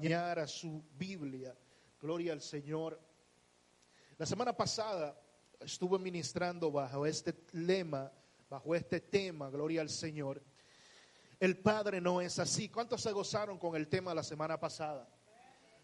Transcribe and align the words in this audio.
a 0.00 0.46
su 0.46 0.84
Biblia. 0.96 1.56
Gloria 2.00 2.32
al 2.32 2.40
Señor. 2.40 3.00
La 4.16 4.26
semana 4.26 4.56
pasada 4.56 5.20
estuve 5.58 5.98
ministrando 5.98 6.70
bajo 6.70 7.04
este 7.04 7.34
lema, 7.52 8.12
bajo 8.48 8.76
este 8.76 9.00
tema, 9.00 9.50
gloria 9.50 9.80
al 9.80 9.90
Señor. 9.90 10.40
El 11.40 11.58
Padre 11.58 12.00
no 12.00 12.20
es 12.20 12.38
así. 12.38 12.68
¿Cuántos 12.68 13.02
se 13.02 13.10
gozaron 13.10 13.58
con 13.58 13.74
el 13.74 13.88
tema 13.88 14.14
la 14.14 14.22
semana 14.22 14.60
pasada? 14.60 15.08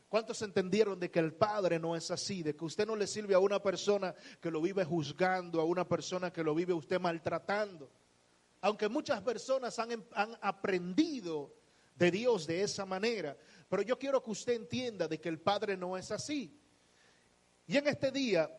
¿Cuántos 0.09 0.41
entendieron 0.43 1.01
de 1.01 1.11
que 1.11 1.19
el 1.19 1.35
Padre 1.35 1.81
no 1.81 1.97
es 1.97 2.13
así? 2.13 2.45
De 2.45 2.55
que 2.55 2.65
usted 2.65 2.87
no 2.87 2.95
le 2.95 3.09
sirve 3.09 3.35
a 3.35 3.41
una 3.41 3.61
persona 3.61 4.15
que 4.41 4.51
lo 4.51 4.61
vive 4.61 4.85
juzgando, 4.85 5.61
a 5.61 5.65
una 5.65 5.89
persona 5.89 6.33
que 6.33 6.45
lo 6.45 6.55
vive 6.55 6.73
usted 6.73 7.01
maltratando. 7.01 7.91
Aunque 8.61 8.89
muchas 8.89 9.21
personas 9.23 9.77
han, 9.81 10.07
han 10.13 10.39
aprendido 10.41 11.53
de 11.97 12.11
Dios 12.11 12.47
de 12.47 12.63
esa 12.63 12.85
manera, 12.85 13.37
pero 13.69 13.83
yo 13.83 13.99
quiero 13.99 14.23
que 14.23 14.31
usted 14.31 14.55
entienda 14.55 15.09
de 15.09 15.21
que 15.21 15.29
el 15.29 15.41
Padre 15.41 15.77
no 15.77 15.97
es 15.97 16.11
así. 16.11 16.61
Y 17.67 17.77
en 17.77 17.87
este 17.89 18.11
día 18.11 18.51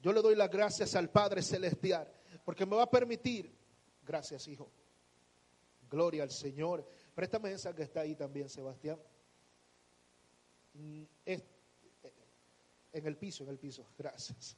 yo 0.00 0.12
le 0.12 0.20
doy 0.20 0.34
las 0.34 0.50
gracias 0.50 0.94
al 0.94 1.10
Padre 1.10 1.42
Celestial 1.42 2.10
porque 2.44 2.66
me 2.66 2.76
va 2.76 2.84
a 2.84 2.90
permitir, 2.90 3.54
gracias 4.04 4.46
hijo, 4.48 4.70
gloria 5.88 6.22
al 6.22 6.30
Señor. 6.30 6.86
Préstame 7.14 7.52
esa 7.52 7.74
que 7.74 7.82
está 7.82 8.00
ahí 8.00 8.14
también, 8.14 8.48
Sebastián. 8.48 8.98
Mm, 10.74 11.04
eh, 11.26 11.42
en 12.92 13.06
el 13.06 13.16
piso, 13.16 13.44
en 13.44 13.50
el 13.50 13.58
piso, 13.58 13.86
gracias. 13.96 14.56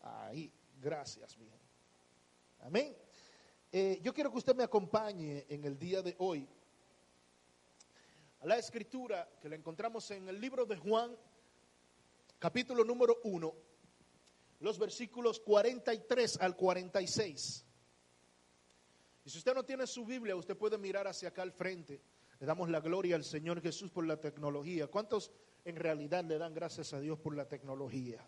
Ahí, 0.00 0.52
gracias, 0.80 1.36
mi 1.38 1.48
Amén. 2.60 2.96
Eh, 3.70 4.00
yo 4.02 4.14
quiero 4.14 4.30
que 4.30 4.38
usted 4.38 4.54
me 4.54 4.64
acompañe 4.64 5.44
en 5.48 5.64
el 5.64 5.78
día 5.78 6.00
de 6.00 6.14
hoy 6.18 6.48
la 8.44 8.58
escritura 8.58 9.28
que 9.40 9.48
la 9.48 9.56
encontramos 9.56 10.10
en 10.10 10.28
el 10.28 10.40
libro 10.40 10.66
de 10.66 10.76
Juan, 10.76 11.16
capítulo 12.38 12.84
número 12.84 13.20
1, 13.24 13.54
los 14.60 14.78
versículos 14.78 15.40
43 15.40 16.40
al 16.40 16.54
46. 16.54 17.64
Y 19.24 19.30
si 19.30 19.38
usted 19.38 19.54
no 19.54 19.64
tiene 19.64 19.86
su 19.86 20.04
Biblia, 20.04 20.36
usted 20.36 20.56
puede 20.56 20.76
mirar 20.76 21.06
hacia 21.06 21.30
acá 21.30 21.42
al 21.42 21.52
frente. 21.52 22.02
Le 22.38 22.46
damos 22.46 22.68
la 22.68 22.80
gloria 22.80 23.16
al 23.16 23.24
Señor 23.24 23.62
Jesús 23.62 23.90
por 23.90 24.06
la 24.06 24.20
tecnología. 24.20 24.88
¿Cuántos 24.88 25.30
en 25.64 25.76
realidad 25.76 26.24
le 26.24 26.36
dan 26.36 26.52
gracias 26.52 26.92
a 26.92 27.00
Dios 27.00 27.18
por 27.18 27.34
la 27.34 27.48
tecnología? 27.48 28.22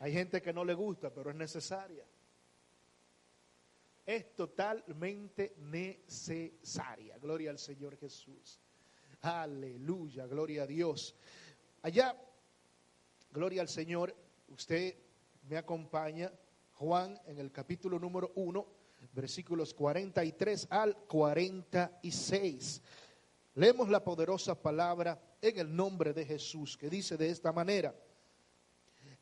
Hay 0.00 0.12
gente 0.12 0.42
que 0.42 0.52
no 0.52 0.64
le 0.64 0.74
gusta, 0.74 1.12
pero 1.14 1.30
es 1.30 1.36
necesaria. 1.36 2.04
Es 4.04 4.34
totalmente 4.34 5.54
necesaria. 5.58 7.16
Gloria 7.18 7.50
al 7.50 7.58
Señor 7.58 7.96
Jesús. 7.96 8.60
Aleluya, 9.22 10.26
gloria 10.26 10.64
a 10.64 10.66
Dios. 10.66 11.14
Allá, 11.82 12.16
gloria 13.30 13.62
al 13.62 13.68
Señor, 13.68 14.12
usted 14.48 14.96
me 15.48 15.56
acompaña, 15.56 16.32
Juan, 16.72 17.20
en 17.26 17.38
el 17.38 17.52
capítulo 17.52 18.00
número 18.00 18.32
1, 18.34 18.66
versículos 19.12 19.74
43 19.74 20.66
al 20.70 20.96
46. 21.06 22.82
Leemos 23.54 23.88
la 23.90 24.02
poderosa 24.02 24.60
palabra 24.60 25.36
en 25.40 25.56
el 25.56 25.74
nombre 25.74 26.12
de 26.12 26.24
Jesús, 26.24 26.76
que 26.76 26.90
dice 26.90 27.16
de 27.16 27.30
esta 27.30 27.52
manera, 27.52 27.94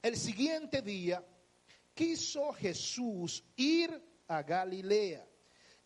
el 0.01 0.17
siguiente 0.17 0.81
día 0.81 1.23
quiso 1.93 2.55
Jesús 2.55 3.45
ir 3.55 4.03
a 4.29 4.43
Galilea 4.43 5.29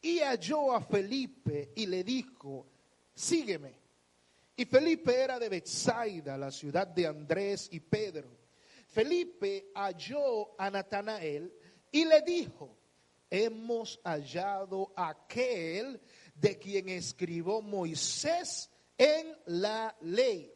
y 0.00 0.20
halló 0.20 0.72
a 0.72 0.80
Felipe 0.80 1.72
y 1.74 1.86
le 1.86 2.04
dijo, 2.04 2.68
sígueme. 3.12 3.83
Y 4.56 4.64
Felipe 4.66 5.20
era 5.20 5.38
de 5.38 5.48
Bethsaida, 5.48 6.38
la 6.38 6.50
ciudad 6.50 6.86
de 6.86 7.06
Andrés 7.06 7.68
y 7.72 7.80
Pedro. 7.80 8.30
Felipe 8.88 9.72
halló 9.74 10.54
a 10.60 10.70
Natanael 10.70 11.52
y 11.90 12.04
le 12.04 12.22
dijo, 12.22 12.78
hemos 13.28 14.00
hallado 14.04 14.92
aquel 14.96 16.00
de 16.34 16.58
quien 16.58 16.88
escribió 16.88 17.60
Moisés 17.60 18.70
en 18.96 19.36
la 19.46 19.96
ley, 20.02 20.54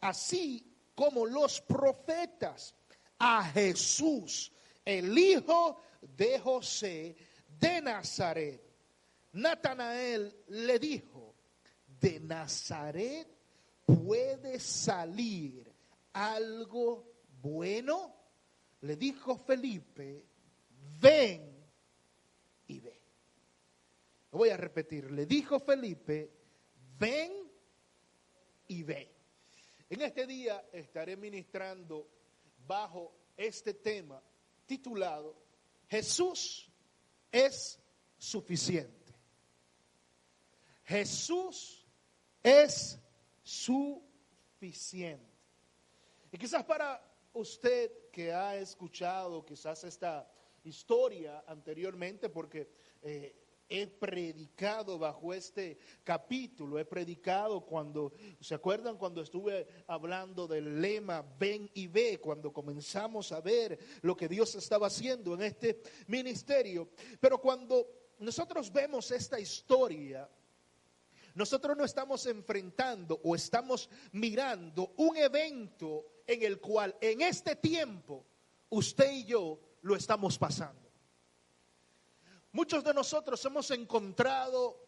así 0.00 0.72
como 0.94 1.26
los 1.26 1.60
profetas, 1.60 2.74
a 3.18 3.44
Jesús, 3.44 4.52
el 4.84 5.16
hijo 5.16 5.80
de 6.00 6.40
José 6.40 7.16
de 7.46 7.80
Nazaret. 7.80 8.60
Natanael 9.32 10.36
le 10.48 10.78
dijo, 10.80 11.31
de 12.02 12.20
Nazaret 12.20 13.26
puede 13.86 14.60
salir 14.60 15.72
algo 16.12 17.06
bueno? 17.40 18.14
Le 18.82 18.96
dijo 18.96 19.38
Felipe, 19.38 20.26
ven 21.00 21.64
y 22.66 22.80
ve. 22.80 23.00
Lo 24.32 24.38
voy 24.38 24.50
a 24.50 24.56
repetir, 24.56 25.10
le 25.10 25.24
dijo 25.24 25.60
Felipe, 25.60 26.30
ven 26.98 27.32
y 28.68 28.82
ve. 28.82 29.14
En 29.88 30.02
este 30.02 30.26
día 30.26 30.68
estaré 30.72 31.16
ministrando 31.16 32.08
bajo 32.66 33.14
este 33.36 33.74
tema 33.74 34.22
titulado 34.66 35.36
Jesús 35.88 36.70
es 37.30 37.78
suficiente. 38.16 39.14
Jesús 40.84 41.81
es 42.42 42.98
suficiente. 43.42 45.32
Y 46.30 46.38
quizás 46.38 46.64
para 46.64 47.02
usted 47.34 48.10
que 48.10 48.32
ha 48.32 48.56
escuchado 48.56 49.44
quizás 49.44 49.84
esta 49.84 50.30
historia 50.64 51.44
anteriormente, 51.46 52.28
porque 52.28 52.68
eh, 53.02 53.42
he 53.68 53.86
predicado 53.86 54.98
bajo 54.98 55.32
este 55.32 55.78
capítulo, 56.04 56.78
he 56.78 56.84
predicado 56.84 57.62
cuando, 57.62 58.12
¿se 58.40 58.54
acuerdan 58.54 58.98
cuando 58.98 59.22
estuve 59.22 59.66
hablando 59.86 60.46
del 60.46 60.80
lema 60.80 61.24
ven 61.38 61.70
y 61.74 61.86
ve, 61.86 62.20
cuando 62.20 62.52
comenzamos 62.52 63.32
a 63.32 63.40
ver 63.40 63.78
lo 64.02 64.16
que 64.16 64.28
Dios 64.28 64.54
estaba 64.54 64.88
haciendo 64.88 65.34
en 65.34 65.42
este 65.42 65.80
ministerio? 66.06 66.90
Pero 67.18 67.38
cuando 67.38 68.14
nosotros 68.18 68.70
vemos 68.70 69.10
esta 69.10 69.40
historia, 69.40 70.28
nosotros 71.34 71.76
no 71.76 71.84
estamos 71.84 72.26
enfrentando 72.26 73.20
o 73.24 73.34
estamos 73.34 73.88
mirando 74.12 74.92
un 74.96 75.16
evento 75.16 76.06
en 76.26 76.42
el 76.42 76.60
cual 76.60 76.96
en 77.00 77.22
este 77.22 77.56
tiempo 77.56 78.26
usted 78.68 79.12
y 79.12 79.24
yo 79.24 79.58
lo 79.82 79.96
estamos 79.96 80.38
pasando. 80.38 80.90
Muchos 82.52 82.84
de 82.84 82.92
nosotros 82.92 83.44
hemos 83.44 83.70
encontrado 83.70 84.78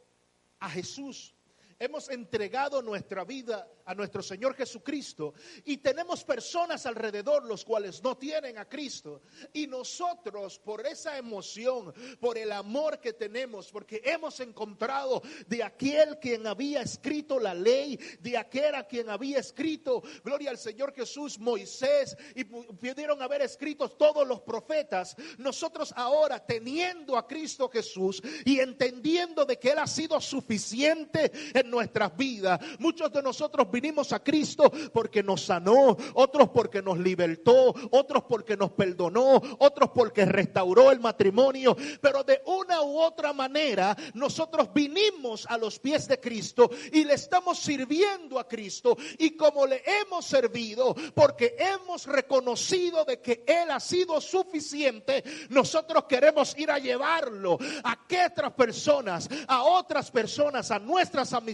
a 0.58 0.68
Jesús 0.68 1.34
hemos 1.78 2.08
entregado 2.10 2.82
nuestra 2.82 3.24
vida 3.24 3.68
a 3.84 3.94
nuestro 3.94 4.22
Señor 4.22 4.54
Jesucristo 4.54 5.34
y 5.64 5.78
tenemos 5.78 6.24
personas 6.24 6.86
alrededor 6.86 7.44
los 7.44 7.64
cuales 7.64 8.02
no 8.02 8.16
tienen 8.16 8.58
a 8.58 8.68
Cristo. 8.68 9.22
Y 9.52 9.66
nosotros 9.66 10.58
por 10.58 10.86
esa 10.86 11.18
emoción, 11.18 11.92
por 12.20 12.38
el 12.38 12.52
amor 12.52 13.00
que 13.00 13.12
tenemos, 13.12 13.70
porque 13.70 14.00
hemos 14.04 14.40
encontrado 14.40 15.22
de 15.46 15.62
aquel 15.62 16.18
quien 16.18 16.46
había 16.46 16.82
escrito 16.82 17.38
la 17.38 17.54
ley, 17.54 17.98
de 18.20 18.36
aquel 18.36 18.74
a 18.74 18.84
quien 18.84 19.10
había 19.10 19.38
escrito, 19.38 20.02
gloria 20.22 20.50
al 20.50 20.58
Señor 20.58 20.94
Jesús, 20.94 21.38
Moisés 21.38 22.16
y 22.34 22.44
pudieron 22.44 23.20
haber 23.22 23.42
escrito 23.42 23.88
todos 23.88 24.26
los 24.26 24.40
profetas, 24.40 25.16
nosotros 25.38 25.92
ahora 25.96 26.44
teniendo 26.44 27.16
a 27.16 27.26
Cristo 27.26 27.68
Jesús 27.68 28.22
y 28.44 28.60
entendiendo 28.60 29.44
de 29.44 29.58
que 29.58 29.70
Él 29.70 29.78
ha 29.78 29.86
sido 29.86 30.20
suficiente 30.20 31.30
en 31.52 31.63
nuestras 31.70 32.16
vidas. 32.16 32.60
Muchos 32.78 33.12
de 33.12 33.22
nosotros 33.22 33.70
vinimos 33.70 34.12
a 34.12 34.22
Cristo 34.22 34.70
porque 34.92 35.22
nos 35.22 35.44
sanó, 35.44 35.96
otros 36.14 36.50
porque 36.50 36.82
nos 36.82 36.98
libertó, 36.98 37.74
otros 37.90 38.24
porque 38.28 38.56
nos 38.56 38.72
perdonó, 38.72 39.40
otros 39.58 39.90
porque 39.94 40.24
restauró 40.24 40.90
el 40.90 41.00
matrimonio, 41.00 41.76
pero 42.00 42.24
de 42.24 42.42
una 42.46 42.82
u 42.82 42.98
otra 42.98 43.32
manera 43.32 43.96
nosotros 44.14 44.68
vinimos 44.74 45.46
a 45.48 45.58
los 45.58 45.78
pies 45.78 46.08
de 46.08 46.20
Cristo 46.20 46.70
y 46.92 47.04
le 47.04 47.14
estamos 47.14 47.58
sirviendo 47.58 48.38
a 48.38 48.48
Cristo 48.48 48.96
y 49.18 49.36
como 49.36 49.66
le 49.66 49.82
hemos 49.86 50.24
servido 50.24 50.94
porque 51.14 51.56
hemos 51.58 52.06
reconocido 52.06 53.04
de 53.04 53.20
que 53.20 53.44
Él 53.46 53.70
ha 53.70 53.80
sido 53.80 54.20
suficiente, 54.20 55.22
nosotros 55.50 56.04
queremos 56.08 56.56
ir 56.58 56.70
a 56.70 56.78
llevarlo 56.78 57.58
a 57.82 58.06
que 58.06 58.24
otras 58.26 58.52
personas, 58.52 59.28
a 59.46 59.62
otras 59.62 60.10
personas, 60.10 60.70
a 60.70 60.78
nuestras 60.78 61.32
amistades 61.32 61.53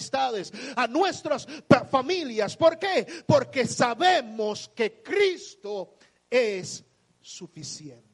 a 0.76 0.86
nuestras 0.86 1.46
familias. 1.90 2.56
¿Por 2.56 2.78
qué? 2.78 3.06
Porque 3.26 3.66
sabemos 3.66 4.70
que 4.74 5.02
Cristo 5.02 5.96
es 6.28 6.84
suficiente. 7.20 8.10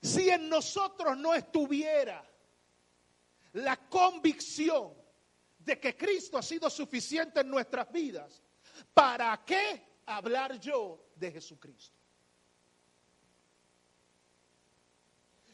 Si 0.00 0.30
en 0.30 0.48
nosotros 0.48 1.16
no 1.16 1.34
estuviera 1.34 2.24
la 3.54 3.76
convicción 3.88 4.94
de 5.58 5.78
que 5.78 5.96
Cristo 5.96 6.38
ha 6.38 6.42
sido 6.42 6.70
suficiente 6.70 7.40
en 7.40 7.50
nuestras 7.50 7.90
vidas, 7.90 8.42
¿para 8.94 9.44
qué 9.44 10.00
hablar 10.06 10.58
yo 10.60 11.10
de 11.16 11.32
Jesucristo? 11.32 11.98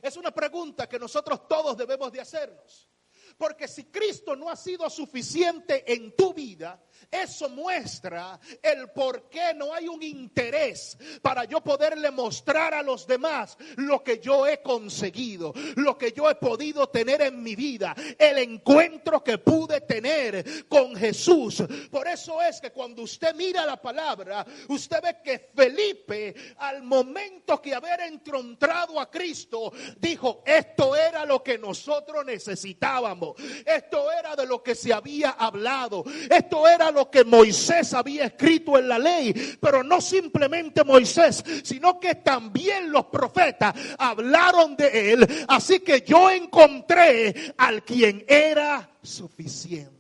Es 0.04 0.18
una 0.18 0.30
pregunta 0.30 0.86
que 0.86 0.98
nosotros 0.98 1.48
todos 1.48 1.76
debemos 1.78 2.12
de 2.12 2.20
hacernos. 2.20 2.90
Porque 3.36 3.68
si 3.68 3.84
Cristo 3.84 4.36
no 4.36 4.48
ha 4.48 4.56
sido 4.56 4.88
suficiente 4.88 5.92
en 5.92 6.14
tu 6.16 6.32
vida, 6.32 6.80
eso 7.10 7.48
muestra 7.48 8.38
el 8.62 8.90
por 8.90 9.28
qué 9.28 9.54
no 9.54 9.72
hay 9.72 9.88
un 9.88 10.02
interés 10.02 10.96
para 11.22 11.44
yo 11.44 11.60
poderle 11.60 12.10
mostrar 12.10 12.74
a 12.74 12.82
los 12.82 13.06
demás 13.06 13.56
lo 13.76 14.02
que 14.02 14.18
yo 14.18 14.46
he 14.46 14.62
conseguido, 14.62 15.52
lo 15.76 15.96
que 15.96 16.12
yo 16.12 16.28
he 16.28 16.34
podido 16.36 16.88
tener 16.88 17.22
en 17.22 17.42
mi 17.42 17.54
vida, 17.54 17.94
el 18.18 18.38
encuentro 18.38 19.22
que 19.22 19.38
pude 19.38 19.80
tener 19.82 20.66
con 20.68 20.96
Jesús. 20.96 21.62
Por 21.90 22.08
eso 22.08 22.40
es 22.42 22.60
que 22.60 22.70
cuando 22.70 23.02
usted 23.02 23.34
mira 23.34 23.64
la 23.64 23.80
palabra, 23.80 24.44
usted 24.68 25.00
ve 25.02 25.16
que 25.22 25.50
Felipe, 25.54 26.34
al 26.58 26.82
momento 26.82 27.60
que 27.60 27.74
haber 27.74 28.00
encontrado 28.00 28.98
a 28.98 29.10
Cristo, 29.10 29.72
dijo, 29.98 30.42
esto 30.44 30.96
era 30.96 31.24
lo 31.24 31.42
que 31.42 31.58
nosotros 31.58 32.24
necesitábamos, 32.24 33.23
esto 33.64 34.10
era 34.12 34.36
de 34.36 34.46
lo 34.46 34.62
que 34.62 34.74
se 34.74 34.92
había 34.92 35.30
hablado, 35.30 36.04
esto 36.30 36.68
era 36.68 36.90
lo 36.90 37.10
que 37.10 37.24
Moisés 37.24 37.94
había 37.94 38.26
escrito 38.26 38.78
en 38.78 38.88
la 38.88 38.98
ley, 38.98 39.56
pero 39.60 39.82
no 39.82 40.00
simplemente 40.00 40.84
Moisés, 40.84 41.44
sino 41.62 41.98
que 41.98 42.16
también 42.16 42.90
los 42.90 43.06
profetas 43.06 43.74
hablaron 43.98 44.76
de 44.76 45.12
él. 45.12 45.46
Así 45.48 45.80
que 45.80 46.02
yo 46.02 46.30
encontré 46.30 47.54
al 47.56 47.84
quien 47.84 48.24
era 48.28 48.90
suficiente. 49.02 49.94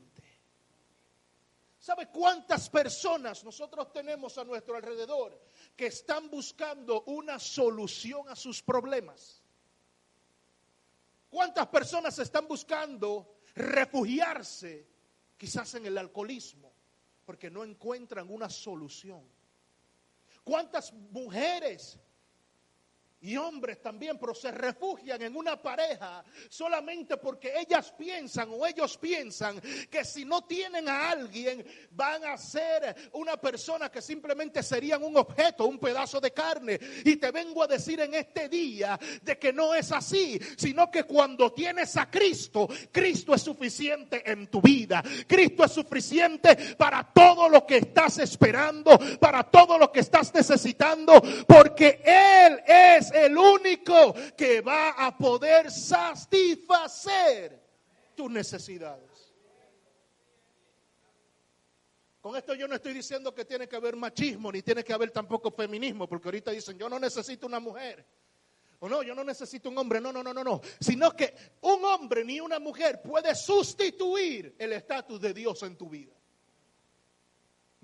¿Sabe 1.78 2.08
cuántas 2.08 2.70
personas 2.70 3.44
nosotros 3.44 3.92
tenemos 3.92 4.38
a 4.38 4.44
nuestro 4.44 4.74
alrededor 4.74 5.38
que 5.76 5.88
están 5.88 6.30
buscando 6.30 7.02
una 7.02 7.38
solución 7.38 8.26
a 8.30 8.34
sus 8.34 8.62
problemas? 8.62 9.43
¿Cuántas 11.34 11.66
personas 11.66 12.16
están 12.20 12.46
buscando 12.46 13.38
refugiarse 13.56 14.86
quizás 15.36 15.74
en 15.74 15.86
el 15.86 15.98
alcoholismo? 15.98 16.74
porque 17.24 17.50
no 17.50 17.64
encuentran 17.64 18.30
una 18.30 18.48
solución. 18.48 19.22
¿Cuántas 20.42 20.92
mujeres 20.92 21.98
y 23.24 23.38
hombres 23.38 23.80
también, 23.80 24.18
pero 24.18 24.34
se 24.34 24.50
refugian 24.50 25.20
en 25.22 25.34
una 25.34 25.60
pareja 25.60 26.22
solamente 26.50 27.16
porque 27.16 27.54
ellas 27.58 27.92
piensan 27.96 28.50
o 28.52 28.66
ellos 28.66 28.98
piensan 28.98 29.60
que 29.90 30.04
si 30.04 30.26
no 30.26 30.44
tienen 30.44 30.88
a 30.88 31.10
alguien 31.10 31.64
van 31.90 32.22
a 32.26 32.36
ser 32.36 32.94
una 33.12 33.38
persona 33.38 33.90
que 33.90 34.02
simplemente 34.02 34.62
serían 34.62 35.02
un 35.02 35.16
objeto, 35.16 35.64
un 35.64 35.78
pedazo 35.78 36.20
de 36.20 36.32
carne. 36.32 36.78
Y 37.04 37.16
te 37.16 37.30
vengo 37.30 37.62
a 37.62 37.66
decir 37.66 37.98
en 38.00 38.14
este 38.14 38.48
día 38.50 38.98
de 39.22 39.38
que 39.38 39.54
no 39.54 39.74
es 39.74 39.90
así, 39.90 40.38
sino 40.58 40.90
que 40.90 41.04
cuando 41.04 41.50
tienes 41.50 41.96
a 41.96 42.10
Cristo, 42.10 42.68
Cristo 42.92 43.34
es 43.34 43.40
suficiente 43.40 44.22
en 44.30 44.48
tu 44.48 44.60
vida. 44.60 45.02
Cristo 45.26 45.64
es 45.64 45.72
suficiente 45.72 46.74
para 46.76 47.10
todo 47.10 47.48
lo 47.48 47.64
que 47.64 47.78
estás 47.78 48.18
esperando, 48.18 48.98
para 49.18 49.44
todo 49.44 49.78
lo 49.78 49.90
que 49.90 50.00
estás 50.00 50.34
necesitando, 50.34 51.22
porque 51.46 52.02
Él 52.04 52.62
es 52.66 53.13
el 53.14 53.38
único 53.38 54.12
que 54.36 54.60
va 54.60 54.90
a 54.90 55.16
poder 55.16 55.70
satisfacer 55.70 57.62
tus 58.16 58.28
necesidades. 58.30 59.32
Con 62.20 62.34
esto 62.36 62.54
yo 62.54 62.66
no 62.66 62.74
estoy 62.74 62.92
diciendo 62.94 63.32
que 63.34 63.44
tiene 63.44 63.68
que 63.68 63.76
haber 63.76 63.94
machismo, 63.96 64.50
ni 64.50 64.62
tiene 64.62 64.82
que 64.82 64.92
haber 64.92 65.10
tampoco 65.10 65.50
feminismo, 65.52 66.08
porque 66.08 66.26
ahorita 66.28 66.50
dicen, 66.50 66.76
yo 66.78 66.88
no 66.88 66.98
necesito 66.98 67.46
una 67.46 67.60
mujer. 67.60 68.04
O 68.80 68.88
no, 68.88 69.02
yo 69.02 69.14
no 69.14 69.22
necesito 69.22 69.68
un 69.68 69.78
hombre. 69.78 70.00
No, 70.00 70.12
no, 70.12 70.22
no, 70.22 70.34
no, 70.34 70.42
no. 70.42 70.60
Sino 70.80 71.12
que 71.12 71.34
un 71.60 71.84
hombre 71.84 72.24
ni 72.24 72.40
una 72.40 72.58
mujer 72.58 73.00
puede 73.00 73.34
sustituir 73.34 74.56
el 74.58 74.72
estatus 74.72 75.20
de 75.20 75.32
Dios 75.32 75.62
en 75.62 75.76
tu 75.76 75.88
vida 75.88 76.14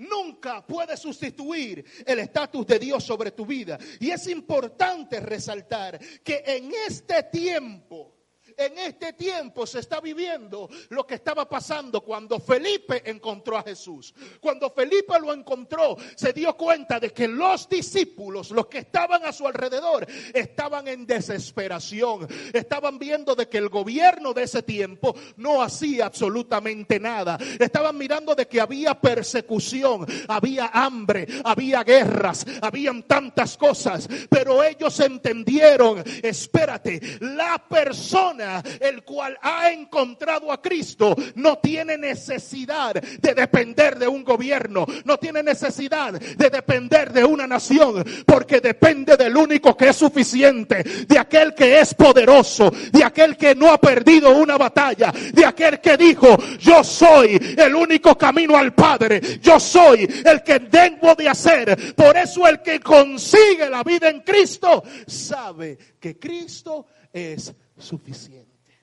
nunca 0.00 0.66
puede 0.66 0.96
sustituir 0.96 1.84
el 2.04 2.18
estatus 2.18 2.66
de 2.66 2.78
Dios 2.78 3.04
sobre 3.04 3.30
tu 3.30 3.46
vida. 3.46 3.78
Y 4.00 4.10
es 4.10 4.26
importante 4.26 5.20
resaltar 5.20 5.98
que 6.22 6.42
en 6.46 6.70
este 6.86 7.22
tiempo 7.24 8.19
en 8.56 8.78
este 8.78 9.12
tiempo 9.12 9.66
se 9.66 9.80
está 9.80 10.00
viviendo 10.00 10.68
lo 10.90 11.06
que 11.06 11.14
estaba 11.14 11.48
pasando 11.48 12.00
cuando 12.00 12.38
Felipe 12.40 13.02
encontró 13.10 13.58
a 13.58 13.62
Jesús. 13.62 14.14
Cuando 14.40 14.70
Felipe 14.70 15.18
lo 15.20 15.32
encontró, 15.32 15.96
se 16.14 16.32
dio 16.32 16.56
cuenta 16.56 17.00
de 17.00 17.10
que 17.10 17.28
los 17.28 17.68
discípulos, 17.68 18.50
los 18.50 18.66
que 18.66 18.78
estaban 18.78 19.24
a 19.24 19.32
su 19.32 19.46
alrededor, 19.46 20.06
estaban 20.34 20.88
en 20.88 21.06
desesperación. 21.06 22.28
Estaban 22.52 22.98
viendo 22.98 23.34
de 23.34 23.48
que 23.48 23.58
el 23.58 23.68
gobierno 23.68 24.32
de 24.32 24.44
ese 24.44 24.62
tiempo 24.62 25.14
no 25.36 25.62
hacía 25.62 26.06
absolutamente 26.06 26.98
nada. 26.98 27.38
Estaban 27.58 27.96
mirando 27.96 28.34
de 28.34 28.46
que 28.46 28.60
había 28.60 28.94
persecución, 29.00 30.06
había 30.28 30.70
hambre, 30.72 31.26
había 31.44 31.82
guerras, 31.84 32.46
habían 32.60 33.02
tantas 33.04 33.56
cosas. 33.56 34.08
Pero 34.28 34.62
ellos 34.62 34.98
entendieron, 35.00 36.02
espérate, 36.22 37.00
la 37.20 37.62
persona 37.68 38.49
el 38.80 39.02
cual 39.02 39.38
ha 39.42 39.70
encontrado 39.70 40.52
a 40.52 40.60
Cristo 40.60 41.14
no 41.36 41.58
tiene 41.58 41.96
necesidad 41.96 42.94
de 42.94 43.34
depender 43.34 43.98
de 43.98 44.08
un 44.08 44.24
gobierno, 44.24 44.86
no 45.04 45.18
tiene 45.18 45.42
necesidad 45.42 46.12
de 46.12 46.50
depender 46.50 47.12
de 47.12 47.24
una 47.24 47.46
nación, 47.46 48.04
porque 48.26 48.60
depende 48.60 49.16
del 49.16 49.36
único 49.36 49.76
que 49.76 49.90
es 49.90 49.96
suficiente, 49.96 50.82
de 50.82 51.18
aquel 51.18 51.54
que 51.54 51.80
es 51.80 51.94
poderoso, 51.94 52.70
de 52.92 53.04
aquel 53.04 53.36
que 53.36 53.54
no 53.54 53.72
ha 53.72 53.78
perdido 53.78 54.30
una 54.36 54.56
batalla, 54.56 55.12
de 55.32 55.44
aquel 55.44 55.80
que 55.80 55.96
dijo, 55.96 56.36
yo 56.58 56.82
soy 56.82 57.38
el 57.56 57.74
único 57.74 58.16
camino 58.16 58.56
al 58.56 58.74
Padre, 58.74 59.20
yo 59.40 59.60
soy 59.60 60.08
el 60.24 60.42
que 60.42 60.58
debo 60.58 61.14
de 61.14 61.28
hacer. 61.28 61.94
Por 61.94 62.16
eso 62.16 62.46
el 62.46 62.60
que 62.62 62.80
consigue 62.80 63.68
la 63.68 63.82
vida 63.82 64.08
en 64.08 64.20
Cristo 64.20 64.82
sabe 65.06 65.78
que 65.98 66.18
Cristo 66.18 66.86
es 67.12 67.52
suficiente. 67.80 68.78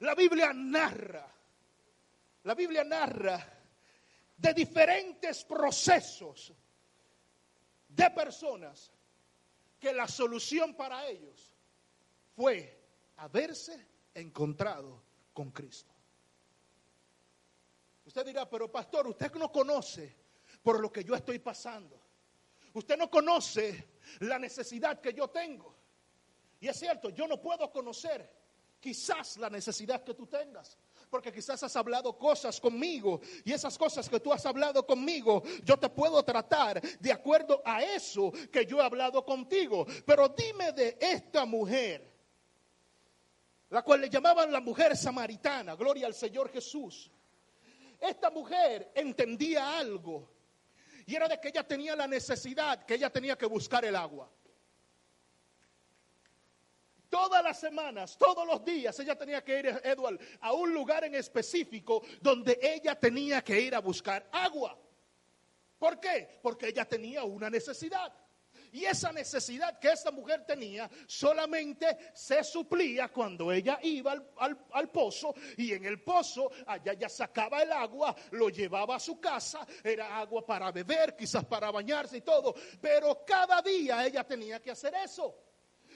La 0.00 0.14
Biblia 0.14 0.52
narra, 0.52 1.26
la 2.44 2.54
Biblia 2.54 2.84
narra 2.84 3.60
de 4.36 4.54
diferentes 4.54 5.44
procesos 5.44 6.52
de 7.88 8.10
personas 8.10 8.90
que 9.78 9.92
la 9.92 10.08
solución 10.08 10.74
para 10.74 11.06
ellos 11.06 11.54
fue 12.34 12.78
haberse 13.16 13.86
encontrado 14.14 15.02
con 15.32 15.50
Cristo. 15.50 15.94
Usted 18.06 18.24
dirá, 18.26 18.48
pero 18.48 18.70
pastor, 18.70 19.06
usted 19.06 19.32
no 19.34 19.52
conoce 19.52 20.16
por 20.62 20.80
lo 20.80 20.90
que 20.90 21.04
yo 21.04 21.14
estoy 21.14 21.38
pasando. 21.38 22.00
Usted 22.72 22.96
no 22.96 23.10
conoce 23.10 23.98
la 24.20 24.38
necesidad 24.38 25.00
que 25.00 25.12
yo 25.12 25.28
tengo. 25.28 25.79
Y 26.60 26.68
es 26.68 26.78
cierto, 26.78 27.08
yo 27.10 27.26
no 27.26 27.40
puedo 27.40 27.70
conocer 27.72 28.30
quizás 28.78 29.36
la 29.38 29.50
necesidad 29.50 30.02
que 30.04 30.14
tú 30.14 30.26
tengas. 30.26 30.76
Porque 31.08 31.32
quizás 31.32 31.62
has 31.62 31.74
hablado 31.74 32.16
cosas 32.16 32.60
conmigo 32.60 33.20
y 33.44 33.52
esas 33.52 33.76
cosas 33.76 34.08
que 34.08 34.20
tú 34.20 34.32
has 34.32 34.46
hablado 34.46 34.86
conmigo, 34.86 35.42
yo 35.64 35.76
te 35.76 35.88
puedo 35.88 36.22
tratar 36.22 36.80
de 36.80 37.12
acuerdo 37.12 37.60
a 37.64 37.82
eso 37.82 38.32
que 38.52 38.64
yo 38.64 38.78
he 38.78 38.84
hablado 38.84 39.24
contigo. 39.24 39.86
Pero 40.06 40.28
dime 40.28 40.72
de 40.72 40.96
esta 41.00 41.44
mujer, 41.44 42.08
la 43.70 43.82
cual 43.82 44.02
le 44.02 44.10
llamaban 44.10 44.52
la 44.52 44.60
mujer 44.60 44.96
samaritana, 44.96 45.74
gloria 45.74 46.06
al 46.06 46.14
Señor 46.14 46.50
Jesús. 46.50 47.10
Esta 47.98 48.30
mujer 48.30 48.92
entendía 48.94 49.78
algo 49.78 50.30
y 51.06 51.16
era 51.16 51.26
de 51.26 51.40
que 51.40 51.48
ella 51.48 51.66
tenía 51.66 51.96
la 51.96 52.06
necesidad, 52.06 52.84
que 52.84 52.94
ella 52.94 53.10
tenía 53.10 53.36
que 53.36 53.46
buscar 53.46 53.84
el 53.84 53.96
agua. 53.96 54.30
Todas 57.10 57.42
las 57.42 57.58
semanas, 57.58 58.16
todos 58.16 58.46
los 58.46 58.64
días, 58.64 58.98
ella 59.00 59.16
tenía 59.16 59.42
que 59.42 59.58
ir, 59.58 59.66
Edward, 59.82 60.16
a 60.40 60.52
un 60.52 60.72
lugar 60.72 61.02
en 61.02 61.16
específico 61.16 62.02
donde 62.20 62.56
ella 62.62 62.94
tenía 62.94 63.42
que 63.42 63.60
ir 63.60 63.74
a 63.74 63.80
buscar 63.80 64.28
agua. 64.30 64.78
¿Por 65.76 65.98
qué? 65.98 66.38
Porque 66.40 66.68
ella 66.68 66.84
tenía 66.84 67.24
una 67.24 67.50
necesidad. 67.50 68.14
Y 68.72 68.84
esa 68.84 69.12
necesidad 69.12 69.80
que 69.80 69.90
esa 69.90 70.12
mujer 70.12 70.46
tenía 70.46 70.88
solamente 71.08 71.98
se 72.14 72.44
suplía 72.44 73.08
cuando 73.08 73.50
ella 73.50 73.80
iba 73.82 74.12
al, 74.12 74.58
al, 74.70 74.88
pozo 74.90 75.34
y 75.56 75.72
en 75.72 75.84
el 75.86 76.00
pozo 76.04 76.52
allá 76.66 76.92
ya 76.92 77.08
sacaba 77.08 77.62
el 77.62 77.72
agua, 77.72 78.14
lo 78.30 78.48
llevaba 78.48 78.94
a 78.94 79.00
su 79.00 79.18
casa, 79.18 79.66
era 79.82 80.18
agua 80.18 80.46
para 80.46 80.70
beber, 80.70 81.16
quizás 81.16 81.44
para 81.44 81.72
bañarse 81.72 82.18
y 82.18 82.20
todo, 82.20 82.54
pero 82.80 83.24
cada 83.26 83.60
día 83.60 84.06
ella 84.06 84.22
tenía 84.22 84.60
que 84.60 84.70
hacer 84.70 84.94
eso. 84.94 85.49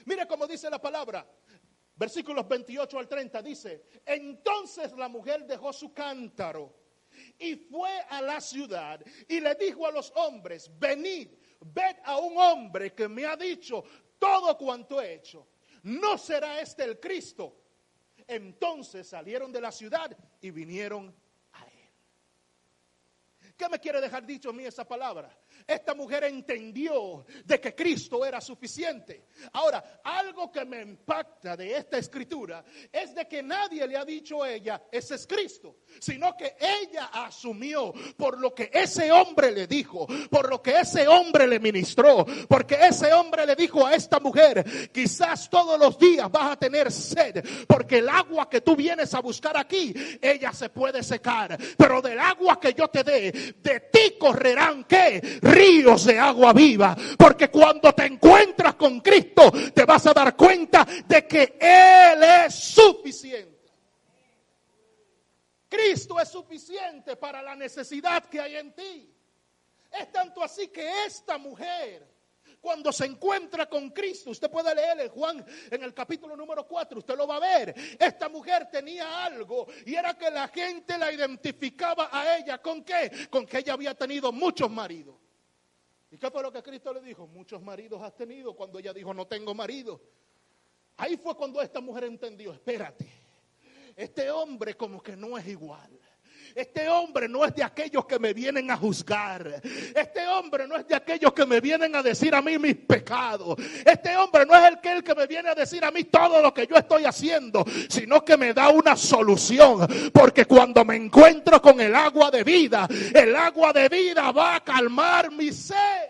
Mire 0.05 0.27
cómo 0.27 0.47
dice 0.47 0.69
la 0.69 0.79
palabra. 0.79 1.27
versículos 1.95 2.47
28 2.47 2.99
al 2.99 3.07
30 3.07 3.41
dice, 3.41 3.85
entonces 4.05 4.91
la 4.93 5.07
mujer 5.07 5.45
dejó 5.45 5.71
su 5.71 5.93
cántaro 5.93 6.73
y 7.39 7.55
fue 7.55 7.89
a 8.09 8.21
la 8.21 8.41
ciudad 8.41 9.01
y 9.27 9.39
le 9.39 9.55
dijo 9.55 9.87
a 9.87 9.91
los 9.91 10.11
hombres, 10.15 10.69
venid, 10.77 11.29
ved 11.61 11.95
a 12.03 12.17
un 12.17 12.37
hombre 12.37 12.93
que 12.93 13.07
me 13.07 13.25
ha 13.25 13.35
dicho 13.35 13.83
todo 14.19 14.57
cuanto 14.57 15.01
he 15.01 15.13
hecho. 15.13 15.47
¿No 15.83 16.17
será 16.17 16.59
este 16.59 16.83
el 16.83 16.99
Cristo? 16.99 17.61
Entonces 18.27 19.07
salieron 19.07 19.51
de 19.51 19.61
la 19.61 19.71
ciudad 19.71 20.15
y 20.41 20.51
vinieron 20.51 21.15
a 21.53 21.63
él. 21.65 23.53
¿Qué 23.55 23.69
me 23.69 23.79
quiere 23.79 24.01
dejar 24.01 24.25
dicho 24.25 24.49
a 24.49 24.53
mí 24.53 24.65
esa 24.65 24.85
palabra? 24.85 25.29
Esta 25.67 25.95
mujer 25.95 26.23
entendió 26.25 27.25
de 27.43 27.59
que 27.59 27.73
Cristo 27.73 28.23
era 28.23 28.39
suficiente. 28.39 29.25
Ahora, 29.53 30.01
algo 30.03 30.51
que 30.51 30.63
me 30.63 30.81
impacta 30.81 31.57
de 31.57 31.75
esta 31.75 31.97
escritura 31.97 32.63
es 32.91 33.15
de 33.15 33.27
que 33.27 33.41
nadie 33.41 33.87
le 33.87 33.97
ha 33.97 34.05
dicho 34.05 34.43
a 34.43 34.51
ella, 34.51 34.83
ese 34.91 35.15
es 35.15 35.25
Cristo, 35.25 35.77
sino 35.99 36.37
que 36.37 36.55
ella 36.59 37.05
asumió 37.11 37.93
por 38.15 38.39
lo 38.39 38.53
que 38.53 38.69
ese 38.71 39.11
hombre 39.11 39.51
le 39.51 39.65
dijo, 39.65 40.07
por 40.29 40.49
lo 40.49 40.61
que 40.61 40.79
ese 40.79 41.07
hombre 41.07 41.47
le 41.47 41.59
ministró, 41.59 42.25
porque 42.47 42.77
ese 42.81 43.11
hombre 43.13 43.45
le 43.45 43.55
dijo 43.55 43.85
a 43.85 43.95
esta 43.95 44.19
mujer, 44.19 44.91
quizás 44.91 45.49
todos 45.49 45.79
los 45.79 45.97
días 45.97 46.31
vas 46.31 46.51
a 46.51 46.59
tener 46.59 46.91
sed, 46.91 47.43
porque 47.67 47.99
el 47.99 48.09
agua 48.09 48.49
que 48.49 48.61
tú 48.61 48.75
vienes 48.75 49.13
a 49.13 49.19
buscar 49.19 49.57
aquí, 49.57 49.93
ella 50.21 50.53
se 50.53 50.69
puede 50.69 51.01
secar, 51.01 51.57
pero 51.77 52.01
del 52.01 52.19
agua 52.19 52.59
que 52.59 52.73
yo 52.73 52.87
te 52.87 53.03
dé, 53.03 53.31
de 53.31 53.79
ti 53.91 54.15
correrán 54.19 54.83
que 54.83 55.39
ríos 55.55 56.05
de 56.05 56.19
agua 56.19 56.53
viva. 56.53 56.95
Porque 57.17 57.49
cuando 57.49 57.93
te 57.93 58.05
encuentras 58.05 58.75
con 58.75 58.99
Cristo, 58.99 59.51
te 59.73 59.85
vas 59.85 60.05
a 60.07 60.13
dar 60.13 60.35
cuenta 60.35 60.85
de 61.07 61.25
que 61.25 61.57
Él 61.59 62.23
es 62.45 62.53
suficiente. 62.53 63.55
Cristo 65.67 66.19
es 66.19 66.29
suficiente 66.29 67.15
para 67.15 67.41
la 67.41 67.55
necesidad 67.55 68.25
que 68.25 68.39
hay 68.39 68.55
en 68.55 68.73
ti. 68.73 69.11
Es 69.91 70.11
tanto 70.11 70.43
así 70.43 70.67
que 70.67 71.05
esta 71.05 71.37
mujer, 71.37 72.05
cuando 72.61 72.91
se 72.91 73.05
encuentra 73.05 73.67
con 73.67 73.89
Cristo, 73.89 74.31
usted 74.31 74.49
puede 74.49 74.73
leer 74.75 74.99
en 74.99 75.09
Juan 75.09 75.45
en 75.71 75.83
el 75.83 75.93
capítulo 75.93 76.35
número 76.35 76.67
4, 76.67 76.99
usted 76.99 77.15
lo 77.15 77.27
va 77.27 77.37
a 77.37 77.39
ver. 77.39 77.75
Esta 77.99 78.29
mujer 78.29 78.69
tenía 78.71 79.25
algo 79.25 79.67
y 79.85 79.95
era 79.95 80.17
que 80.17 80.29
la 80.29 80.47
gente 80.49 80.97
la 80.97 81.11
identificaba 81.11 82.09
a 82.11 82.37
ella 82.37 82.57
con 82.61 82.83
qué? 82.83 83.27
Con 83.29 83.45
que 83.45 83.59
ella 83.59 83.73
había 83.73 83.93
tenido 83.95 84.31
muchos 84.31 84.69
maridos. 84.69 85.24
¿Y 86.15 86.17
qué 86.17 86.31
fue 86.31 86.41
lo 86.41 86.49
que 86.49 86.63
Cristo 86.63 86.93
le 86.93 87.01
dijo? 87.01 87.27
Muchos 87.27 87.61
maridos 87.61 88.01
has 88.01 88.15
tenido 88.15 88.55
cuando 88.55 88.79
ella 88.79 88.93
dijo, 88.93 89.13
no 89.13 89.27
tengo 89.27 89.53
marido. 89.53 90.01
Ahí 90.95 91.17
fue 91.17 91.35
cuando 91.35 91.61
esta 91.61 91.81
mujer 91.81 92.05
entendió, 92.05 92.53
espérate, 92.53 93.05
este 93.97 94.31
hombre 94.31 94.77
como 94.77 95.03
que 95.03 95.17
no 95.17 95.37
es 95.37 95.45
igual. 95.45 95.91
Este 96.55 96.87
hombre 96.87 97.27
no 97.27 97.43
es 97.43 97.53
de 97.53 97.65
aquellos 97.65 98.05
que 98.05 98.17
me 98.17 98.33
vienen 98.33 98.71
a 98.71 98.77
juzgar. 98.77 99.61
Este 99.93 100.25
hombre 100.25 100.65
no 100.65 100.77
es 100.77 100.87
de 100.87 100.95
aquellos 100.95 101.33
que 101.33 101.45
me 101.45 101.59
vienen 101.59 101.93
a 101.97 102.01
decir 102.01 102.33
a 102.33 102.41
mí 102.41 102.57
mis 102.57 102.77
pecados. 102.77 103.57
Este 103.85 104.15
hombre 104.15 104.45
no 104.45 104.55
es 104.55 104.71
el 104.71 104.79
que, 104.79 104.93
el 104.93 105.03
que 105.03 105.13
me 105.15 105.27
viene 105.27 105.49
a 105.49 105.53
decir 105.53 105.83
a 105.83 105.91
mí 105.91 106.05
todo 106.05 106.41
lo 106.41 106.53
que 106.53 106.65
yo 106.65 106.77
estoy 106.77 107.03
haciendo, 107.03 107.65
sino 107.89 108.23
que 108.23 108.37
me 108.37 108.53
da 108.53 108.69
una 108.69 108.95
solución. 108.95 109.85
Porque 110.13 110.45
cuando 110.45 110.85
me 110.85 110.95
encuentro 110.95 111.61
con 111.61 111.81
el 111.81 111.93
agua 111.93 112.31
de 112.31 112.45
vida, 112.45 112.87
el 113.13 113.35
agua 113.35 113.73
de 113.73 113.89
vida 113.89 114.31
va 114.31 114.55
a 114.55 114.63
calmar 114.63 115.33
mi 115.33 115.51
sed. 115.51 116.09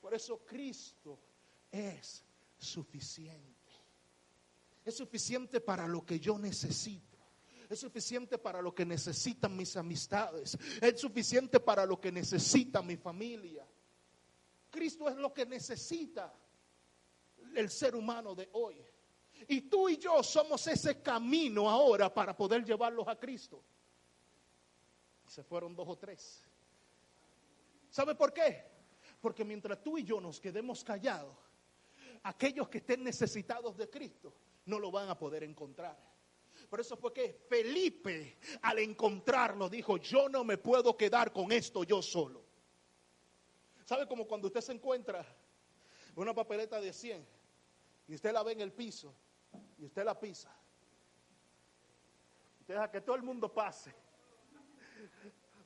Por 0.00 0.14
eso 0.14 0.40
Cristo 0.46 1.18
es 1.70 2.24
suficiente. 2.56 3.44
Es 4.82 4.96
suficiente 4.96 5.60
para 5.60 5.86
lo 5.86 6.06
que 6.06 6.18
yo 6.18 6.38
necesito. 6.38 7.17
Es 7.68 7.80
suficiente 7.80 8.38
para 8.38 8.62
lo 8.62 8.74
que 8.74 8.86
necesitan 8.86 9.56
mis 9.56 9.76
amistades. 9.76 10.56
Es 10.80 11.00
suficiente 11.00 11.60
para 11.60 11.84
lo 11.84 12.00
que 12.00 12.10
necesita 12.10 12.80
mi 12.80 12.96
familia. 12.96 13.66
Cristo 14.70 15.08
es 15.08 15.16
lo 15.16 15.32
que 15.34 15.44
necesita 15.44 16.32
el 17.54 17.70
ser 17.70 17.94
humano 17.94 18.34
de 18.34 18.48
hoy. 18.52 18.82
Y 19.48 19.62
tú 19.62 19.88
y 19.88 19.98
yo 19.98 20.22
somos 20.22 20.66
ese 20.66 21.02
camino 21.02 21.68
ahora 21.68 22.12
para 22.12 22.36
poder 22.36 22.64
llevarlos 22.64 23.06
a 23.06 23.16
Cristo. 23.16 23.62
Se 25.26 25.42
fueron 25.44 25.76
dos 25.76 25.88
o 25.88 25.96
tres. 25.96 26.42
¿Sabe 27.90 28.14
por 28.14 28.32
qué? 28.32 28.64
Porque 29.20 29.44
mientras 29.44 29.82
tú 29.82 29.98
y 29.98 30.04
yo 30.04 30.20
nos 30.20 30.40
quedemos 30.40 30.82
callados, 30.82 31.36
aquellos 32.22 32.68
que 32.68 32.78
estén 32.78 33.04
necesitados 33.04 33.76
de 33.76 33.88
Cristo 33.90 34.34
no 34.66 34.78
lo 34.78 34.90
van 34.90 35.08
a 35.08 35.18
poder 35.18 35.42
encontrar. 35.44 36.07
Por 36.68 36.80
eso 36.80 36.96
fue 36.96 37.12
que 37.12 37.32
Felipe, 37.32 38.38
al 38.62 38.78
encontrarlo, 38.80 39.68
dijo, 39.68 39.96
yo 39.96 40.28
no 40.28 40.44
me 40.44 40.58
puedo 40.58 40.96
quedar 40.96 41.32
con 41.32 41.50
esto 41.50 41.82
yo 41.84 42.02
solo. 42.02 42.44
¿Sabe 43.84 44.06
como 44.06 44.26
cuando 44.26 44.48
usted 44.48 44.60
se 44.60 44.72
encuentra 44.72 45.24
una 46.14 46.34
papeleta 46.34 46.78
de 46.78 46.92
100 46.92 47.26
y 48.08 48.14
usted 48.14 48.32
la 48.32 48.42
ve 48.42 48.52
en 48.52 48.60
el 48.60 48.72
piso 48.72 49.14
y 49.78 49.86
usted 49.86 50.04
la 50.04 50.18
pisa? 50.18 50.54
Usted 52.60 52.74
deja 52.74 52.90
que 52.90 53.00
todo 53.00 53.16
el 53.16 53.22
mundo 53.22 53.50
pase. 53.50 53.94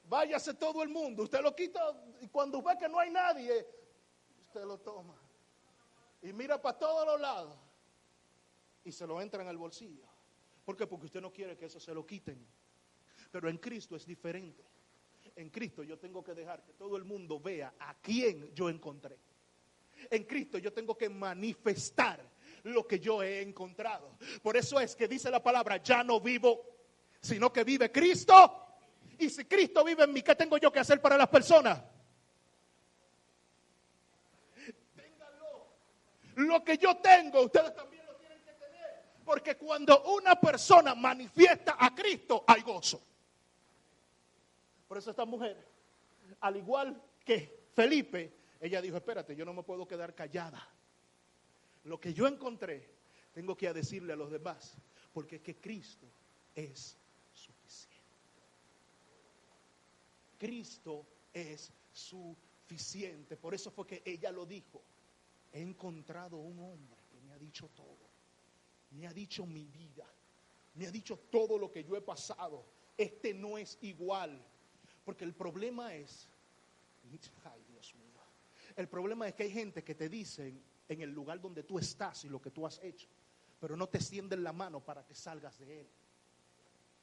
Váyase 0.04 0.54
todo 0.54 0.84
el 0.84 0.88
mundo. 0.88 1.24
Usted 1.24 1.40
lo 1.40 1.52
quita 1.56 1.80
y 2.20 2.28
cuando 2.28 2.62
ve 2.62 2.76
que 2.78 2.88
no 2.88 3.00
hay 3.00 3.10
nadie, 3.10 3.66
usted 4.46 4.64
lo 4.64 4.78
toma. 4.78 5.20
Y 6.22 6.32
mira 6.32 6.62
para 6.62 6.78
todos 6.78 7.04
los 7.06 7.20
lados 7.20 7.56
y 8.84 8.92
se 8.92 9.04
lo 9.04 9.20
entra 9.20 9.42
en 9.42 9.48
el 9.48 9.56
bolsillo. 9.56 10.11
¿Por 10.64 10.76
qué? 10.76 10.86
Porque 10.86 11.06
usted 11.06 11.20
no 11.20 11.32
quiere 11.32 11.56
que 11.56 11.66
eso 11.66 11.80
se 11.80 11.92
lo 11.92 12.06
quiten. 12.06 12.46
Pero 13.30 13.48
en 13.48 13.58
Cristo 13.58 13.96
es 13.96 14.06
diferente. 14.06 14.62
En 15.36 15.50
Cristo 15.50 15.82
yo 15.82 15.98
tengo 15.98 16.22
que 16.22 16.34
dejar 16.34 16.62
que 16.62 16.72
todo 16.74 16.96
el 16.96 17.04
mundo 17.04 17.40
vea 17.40 17.74
a 17.78 17.94
quién 17.94 18.54
yo 18.54 18.68
encontré. 18.68 19.18
En 20.10 20.24
Cristo 20.24 20.58
yo 20.58 20.72
tengo 20.72 20.96
que 20.96 21.08
manifestar 21.08 22.20
lo 22.64 22.86
que 22.86 23.00
yo 23.00 23.22
he 23.22 23.40
encontrado. 23.40 24.16
Por 24.42 24.56
eso 24.56 24.78
es 24.78 24.94
que 24.94 25.08
dice 25.08 25.30
la 25.30 25.42
palabra, 25.42 25.78
ya 25.82 26.04
no 26.04 26.20
vivo, 26.20 26.64
sino 27.20 27.52
que 27.52 27.64
vive 27.64 27.90
Cristo. 27.90 28.66
Y 29.18 29.30
si 29.30 29.44
Cristo 29.44 29.84
vive 29.84 30.04
en 30.04 30.12
mí, 30.12 30.22
¿qué 30.22 30.34
tengo 30.34 30.58
yo 30.58 30.72
que 30.72 30.80
hacer 30.80 31.00
para 31.00 31.16
las 31.16 31.28
personas? 31.28 31.82
Ténganlo. 34.94 35.74
Lo 36.36 36.64
que 36.64 36.76
yo 36.76 36.96
tengo, 36.96 37.42
ustedes 37.42 37.74
también 37.74 38.01
porque 39.24 39.56
cuando 39.56 40.02
una 40.04 40.38
persona 40.40 40.94
manifiesta 40.94 41.76
a 41.78 41.94
Cristo, 41.94 42.44
hay 42.46 42.62
gozo. 42.62 43.00
Por 44.88 44.98
eso 44.98 45.10
esta 45.10 45.24
mujer, 45.24 45.56
al 46.40 46.56
igual 46.56 47.00
que 47.24 47.68
Felipe, 47.74 48.32
ella 48.60 48.80
dijo, 48.82 48.96
espérate, 48.96 49.34
yo 49.34 49.44
no 49.44 49.54
me 49.54 49.62
puedo 49.62 49.86
quedar 49.86 50.14
callada. 50.14 50.68
Lo 51.84 51.98
que 51.98 52.12
yo 52.12 52.26
encontré, 52.26 52.88
tengo 53.32 53.56
que 53.56 53.72
decirle 53.72 54.12
a 54.12 54.16
los 54.16 54.30
demás, 54.30 54.74
porque 55.12 55.36
es 55.36 55.42
que 55.42 55.56
Cristo 55.56 56.06
es 56.54 56.96
suficiente. 57.32 58.02
Cristo 60.38 61.06
es 61.32 61.72
suficiente. 61.92 63.36
Por 63.36 63.54
eso 63.54 63.70
fue 63.70 63.86
que 63.86 64.02
ella 64.04 64.30
lo 64.30 64.44
dijo. 64.44 64.82
He 65.52 65.60
encontrado 65.60 66.36
un 66.36 66.58
hombre 66.58 67.02
que 67.10 67.20
me 67.20 67.32
ha 67.32 67.38
dicho 67.38 67.68
todo 67.74 68.01
me 68.92 69.06
ha 69.06 69.12
dicho 69.12 69.46
mi 69.46 69.66
vida, 69.66 70.06
me 70.74 70.86
ha 70.86 70.90
dicho 70.90 71.18
todo 71.30 71.58
lo 71.58 71.70
que 71.70 71.84
yo 71.84 71.96
he 71.96 72.00
pasado. 72.00 72.64
Este 72.96 73.34
no 73.34 73.58
es 73.58 73.78
igual. 73.82 74.42
Porque 75.04 75.24
el 75.24 75.34
problema 75.34 75.94
es, 75.94 76.28
ay 77.44 77.64
Dios 77.68 77.94
mío, 77.96 78.20
el 78.76 78.88
problema 78.88 79.28
es 79.28 79.34
que 79.34 79.44
hay 79.44 79.50
gente 79.50 79.82
que 79.82 79.94
te 79.94 80.08
dicen 80.08 80.62
en 80.88 81.02
el 81.02 81.10
lugar 81.10 81.40
donde 81.40 81.62
tú 81.62 81.78
estás 81.78 82.24
y 82.24 82.28
lo 82.28 82.40
que 82.40 82.50
tú 82.50 82.66
has 82.66 82.78
hecho, 82.82 83.08
pero 83.60 83.76
no 83.76 83.88
te 83.88 83.98
extienden 83.98 84.42
la 84.44 84.52
mano 84.52 84.80
para 84.84 85.04
que 85.04 85.14
salgas 85.14 85.58
de 85.58 85.80
él. 85.80 85.88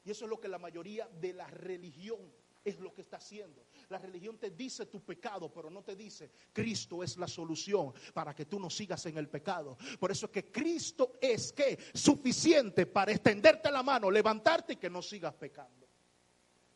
Y 0.04 0.10
eso 0.10 0.24
es 0.24 0.30
lo 0.30 0.40
que 0.40 0.48
la 0.48 0.58
mayoría 0.58 1.06
de 1.08 1.34
la 1.34 1.46
religión 1.46 2.20
es 2.64 2.78
lo 2.78 2.92
que 2.92 3.02
está 3.02 3.16
haciendo. 3.16 3.66
La 3.88 3.98
religión 3.98 4.38
te 4.38 4.50
dice 4.50 4.86
tu 4.86 5.02
pecado, 5.02 5.52
pero 5.52 5.70
no 5.70 5.82
te 5.82 5.96
dice 5.96 6.30
Cristo 6.52 7.02
es 7.02 7.16
la 7.16 7.26
solución 7.26 7.92
para 8.12 8.34
que 8.34 8.46
tú 8.46 8.60
no 8.60 8.68
sigas 8.68 9.04
en 9.06 9.16
el 9.18 9.28
pecado. 9.28 9.76
Por 9.98 10.10
eso 10.10 10.26
es 10.26 10.32
que 10.32 10.50
Cristo 10.50 11.18
es 11.20 11.52
que 11.52 11.78
suficiente 11.94 12.86
para 12.86 13.12
extenderte 13.12 13.70
la 13.70 13.82
mano, 13.82 14.10
levantarte 14.10 14.74
y 14.74 14.76
que 14.76 14.90
no 14.90 15.02
sigas 15.02 15.34
pecando. 15.34 15.88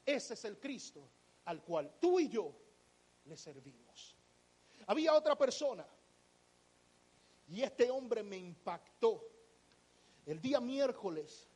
Ese 0.05 0.35
es 0.35 0.45
el 0.45 0.59
Cristo 0.59 1.09
al 1.45 1.63
cual 1.63 1.95
tú 2.01 2.19
y 2.21 2.29
yo 2.29 2.55
le 3.25 3.37
servimos. 3.37 4.17
Había 4.87 5.15
otra 5.15 5.37
persona 5.37 5.87
y 7.49 7.63
este 7.63 7.91
hombre 7.91 8.23
me 8.23 8.37
impactó. 8.37 9.31
El 10.27 10.41
día 10.41 10.61
miércoles 10.61 11.49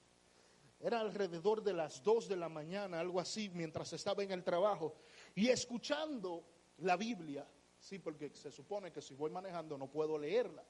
era 0.80 1.00
alrededor 1.00 1.62
de 1.62 1.72
las 1.72 2.02
2 2.02 2.28
de 2.28 2.36
la 2.36 2.48
mañana, 2.48 3.00
algo 3.00 3.20
así, 3.20 3.48
mientras 3.50 3.92
estaba 3.92 4.22
en 4.22 4.30
el 4.30 4.44
trabajo 4.44 4.94
y 5.34 5.48
escuchando 5.48 6.44
la 6.78 6.96
Biblia. 6.96 7.46
Sí, 7.80 7.98
porque 7.98 8.30
se 8.34 8.50
supone 8.50 8.92
que 8.92 9.00
si 9.00 9.14
voy 9.14 9.30
manejando 9.30 9.76
no 9.76 9.88
puedo 9.88 10.18
leerla. 10.18 10.64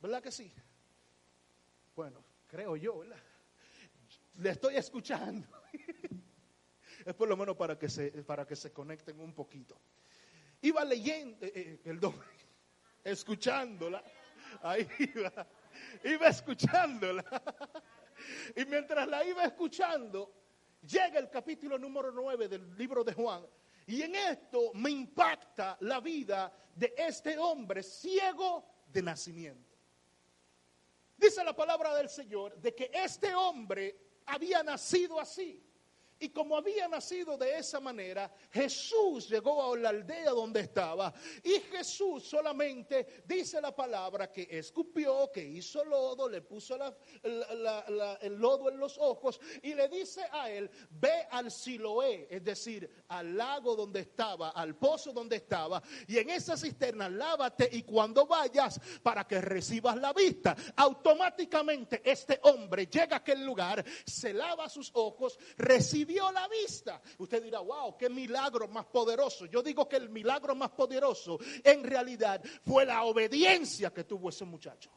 ¿Verdad 0.00 0.22
que 0.22 0.30
sí? 0.30 0.52
Bueno, 1.94 2.24
creo 2.46 2.76
yo, 2.76 2.98
¿verdad? 2.98 3.18
Le 4.34 4.50
estoy 4.50 4.76
escuchando. 4.76 5.46
es 7.04 7.14
por 7.14 7.28
lo 7.28 7.36
menos 7.36 7.56
para 7.56 7.78
que 7.78 7.88
se, 7.88 8.10
para 8.24 8.46
que 8.46 8.56
se 8.56 8.72
conecten 8.72 9.20
un 9.20 9.34
poquito. 9.34 9.78
Iba 10.62 10.84
leyendo, 10.84 11.44
eh, 11.44 11.52
eh, 11.54 11.80
perdón, 11.82 12.18
escuchándola. 13.04 14.02
Ahí 14.62 14.88
iba, 15.14 15.46
iba 16.04 16.28
escuchándola. 16.28 17.24
Y 18.56 18.64
mientras 18.64 19.06
la 19.08 19.24
iba 19.24 19.44
escuchando, 19.44 20.32
llega 20.82 21.18
el 21.18 21.30
capítulo 21.30 21.78
número 21.78 22.10
9 22.12 22.48
del 22.48 22.76
libro 22.76 23.02
de 23.04 23.12
Juan. 23.12 23.46
Y 23.86 24.02
en 24.02 24.14
esto 24.14 24.72
me 24.74 24.90
impacta 24.90 25.76
la 25.80 26.00
vida 26.00 26.52
de 26.74 26.94
este 26.96 27.38
hombre 27.38 27.82
ciego 27.82 28.84
de 28.86 29.02
nacimiento. 29.02 29.76
Dice 31.16 31.44
la 31.44 31.54
palabra 31.54 31.94
del 31.94 32.08
Señor 32.08 32.56
de 32.56 32.74
que 32.74 32.90
este 32.92 33.34
hombre 33.34 34.20
había 34.26 34.62
nacido 34.62 35.20
así. 35.20 35.62
Y 36.18 36.28
como 36.28 36.56
había 36.56 36.86
nacido 36.88 37.36
de 37.36 37.58
esa 37.58 37.80
manera, 37.80 38.32
Jesús 38.52 39.28
llegó 39.28 39.72
a 39.72 39.76
la 39.76 39.88
aldea 39.88 40.30
donde 40.30 40.60
estaba. 40.60 41.12
Y 41.42 41.58
Jesús 41.70 42.22
solamente 42.24 43.24
dice 43.26 43.60
la 43.60 43.74
palabra 43.74 44.30
que 44.30 44.46
escupió, 44.50 45.30
que 45.32 45.44
hizo 45.44 45.84
lodo, 45.84 46.28
le 46.28 46.40
puso 46.40 46.76
el 47.22 48.36
lodo 48.38 48.70
en 48.70 48.78
los 48.78 48.96
ojos 48.98 49.40
y 49.62 49.74
le 49.74 49.88
dice 49.88 50.22
a 50.30 50.50
él, 50.50 50.70
ve 50.90 51.26
al 51.30 51.50
Siloé, 51.50 52.28
es 52.30 52.44
decir, 52.44 53.04
al 53.08 53.36
lago 53.36 53.74
donde 53.74 54.00
estaba, 54.00 54.50
al 54.50 54.76
pozo 54.76 55.12
donde 55.12 55.36
estaba, 55.36 55.82
y 56.06 56.18
en 56.18 56.30
esa 56.30 56.56
cisterna 56.56 57.08
lávate 57.08 57.68
y 57.72 57.82
cuando 57.82 58.26
vayas 58.26 58.80
para 59.02 59.26
que 59.26 59.40
recibas 59.40 59.96
la 59.96 60.12
vista, 60.12 60.56
automáticamente 60.76 62.02
este 62.04 62.38
hombre 62.44 62.86
llega 62.86 63.16
a 63.16 63.18
aquel 63.18 63.44
lugar, 63.44 63.84
se 64.06 64.32
lava 64.32 64.68
sus 64.68 64.90
ojos, 64.94 65.38
recibe 65.56 66.13
la 66.32 66.48
vista. 66.48 67.00
Usted 67.18 67.42
dirá, 67.42 67.60
wow, 67.60 67.96
qué 67.96 68.08
milagro 68.08 68.68
más 68.68 68.86
poderoso. 68.86 69.46
Yo 69.46 69.62
digo 69.62 69.88
que 69.88 69.96
el 69.96 70.08
milagro 70.08 70.54
más 70.54 70.70
poderoso 70.70 71.38
en 71.62 71.84
realidad 71.84 72.42
fue 72.64 72.84
la 72.84 73.04
obediencia 73.04 73.92
que 73.92 74.04
tuvo 74.04 74.28
ese 74.28 74.44
muchacho. 74.44 74.90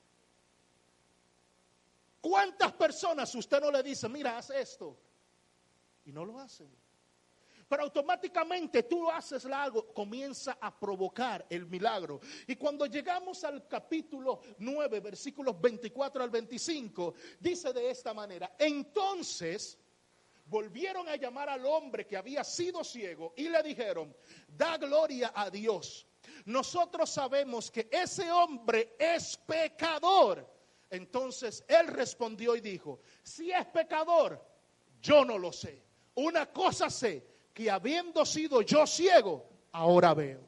¿Cuántas 2.21 2.73
personas 2.73 3.33
usted 3.35 3.61
no 3.61 3.71
le 3.71 3.83
dice, 3.83 4.09
mira, 4.09 4.37
haz 4.37 4.49
esto? 4.49 4.97
Y 6.05 6.11
no 6.11 6.25
lo 6.25 6.39
hacen. 6.39 6.69
Pero 7.67 7.83
automáticamente 7.83 8.83
tú 8.83 9.09
haces 9.09 9.45
algo, 9.45 9.93
comienza 9.93 10.57
a 10.59 10.77
provocar 10.77 11.45
el 11.49 11.65
milagro. 11.65 12.21
Y 12.47 12.55
cuando 12.55 12.85
llegamos 12.85 13.43
al 13.43 13.67
capítulo 13.67 14.39
9, 14.59 15.01
versículos 15.01 15.59
24 15.59 16.23
al 16.23 16.29
25, 16.29 17.13
dice 17.39 17.73
de 17.73 17.89
esta 17.89 18.13
manera, 18.13 18.55
entonces 18.57 19.77
volvieron 20.49 21.07
a 21.09 21.15
llamar 21.15 21.49
al 21.49 21.65
hombre 21.65 22.05
que 22.05 22.17
había 22.17 22.43
sido 22.43 22.83
ciego 22.83 23.33
y 23.35 23.49
le 23.49 23.61
dijeron, 23.63 24.15
da 24.47 24.77
gloria 24.77 25.31
a 25.35 25.49
Dios. 25.49 26.07
Nosotros 26.45 27.09
sabemos 27.09 27.69
que 27.71 27.89
ese 27.91 28.31
hombre 28.31 28.95
es 28.97 29.37
pecador. 29.37 30.47
Entonces 30.89 31.63
él 31.67 31.87
respondió 31.87 32.55
y 32.55 32.61
dijo, 32.61 33.01
si 33.23 33.51
es 33.51 33.65
pecador, 33.67 34.41
yo 35.01 35.25
no 35.25 35.37
lo 35.37 35.51
sé. 35.51 35.83
Una 36.15 36.51
cosa 36.51 36.89
sé, 36.89 37.25
que 37.53 37.69
habiendo 37.69 38.25
sido 38.25 38.61
yo 38.61 38.87
ciego, 38.87 39.49
ahora 39.71 40.13
veo. 40.13 40.41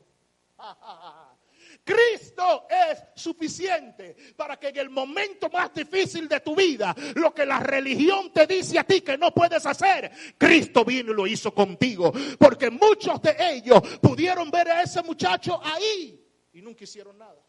Cristo 1.84 2.68
es 2.70 3.04
suficiente 3.16 4.16
para 4.36 4.58
que 4.58 4.70
en 4.70 4.78
el 4.78 4.90
momento 4.90 5.50
más 5.50 5.74
difícil 5.74 6.28
de 6.28 6.40
tu 6.42 6.56
vida, 6.56 6.96
lo 7.16 7.34
que 7.34 7.46
la 7.46 7.60
religión 7.60 8.32
te 8.32 8.46
dice 8.46 8.78
a 8.80 8.84
ti 8.84 9.02
que 9.02 9.18
no 9.18 9.34
puedes 9.34 9.66
hacer, 9.66 10.12
Cristo 10.38 10.86
vino 10.86 11.12
y 11.12 11.16
lo 11.16 11.26
hizo 11.26 11.54
contigo. 11.54 12.12
Porque 12.38 12.70
muchos 12.70 13.22
de 13.22 13.36
ellos 13.40 13.82
pudieron 14.02 14.52
ver 14.52 14.70
a 14.70 14.84
ese 14.84 15.02
muchacho 15.02 15.60
ahí 15.64 16.24
y 16.54 16.62
nunca 16.62 16.84
hicieron 16.84 17.18
nada. 17.18 17.42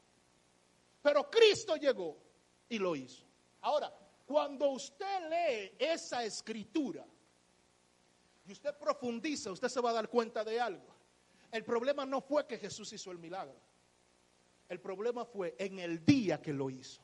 Pero 1.03 1.31
Cristo 1.31 1.77
llegó 1.77 2.17
y 2.69 2.79
lo 2.79 2.97
hizo. 2.97 3.25
Ahora, 3.63 3.93
cuando 4.27 4.71
usted 4.71 5.29
lee 5.29 5.73
esa 5.79 6.25
escritura 6.25 7.05
y 8.47 8.53
usted 8.53 8.77
profundiza, 8.79 9.51
usted 9.51 9.69
se 9.69 9.81
va 9.81 9.91
a 9.91 9.95
dar 9.95 10.09
cuenta 10.09 10.45
de 10.45 10.61
algo. 10.61 10.95
El 11.51 11.65
problema 11.65 12.07
no 12.07 12.21
fue 12.21 12.47
que 12.47 12.59
Jesús 12.59 12.93
hizo 12.93 13.11
el 13.11 13.19
milagro. 13.19 13.70
El 14.71 14.81
problema 14.81 15.25
fue 15.25 15.57
en 15.59 15.81
el 15.81 16.07
día 16.07 16.41
que 16.41 16.53
lo 16.53 16.71
hizo. 16.71 17.03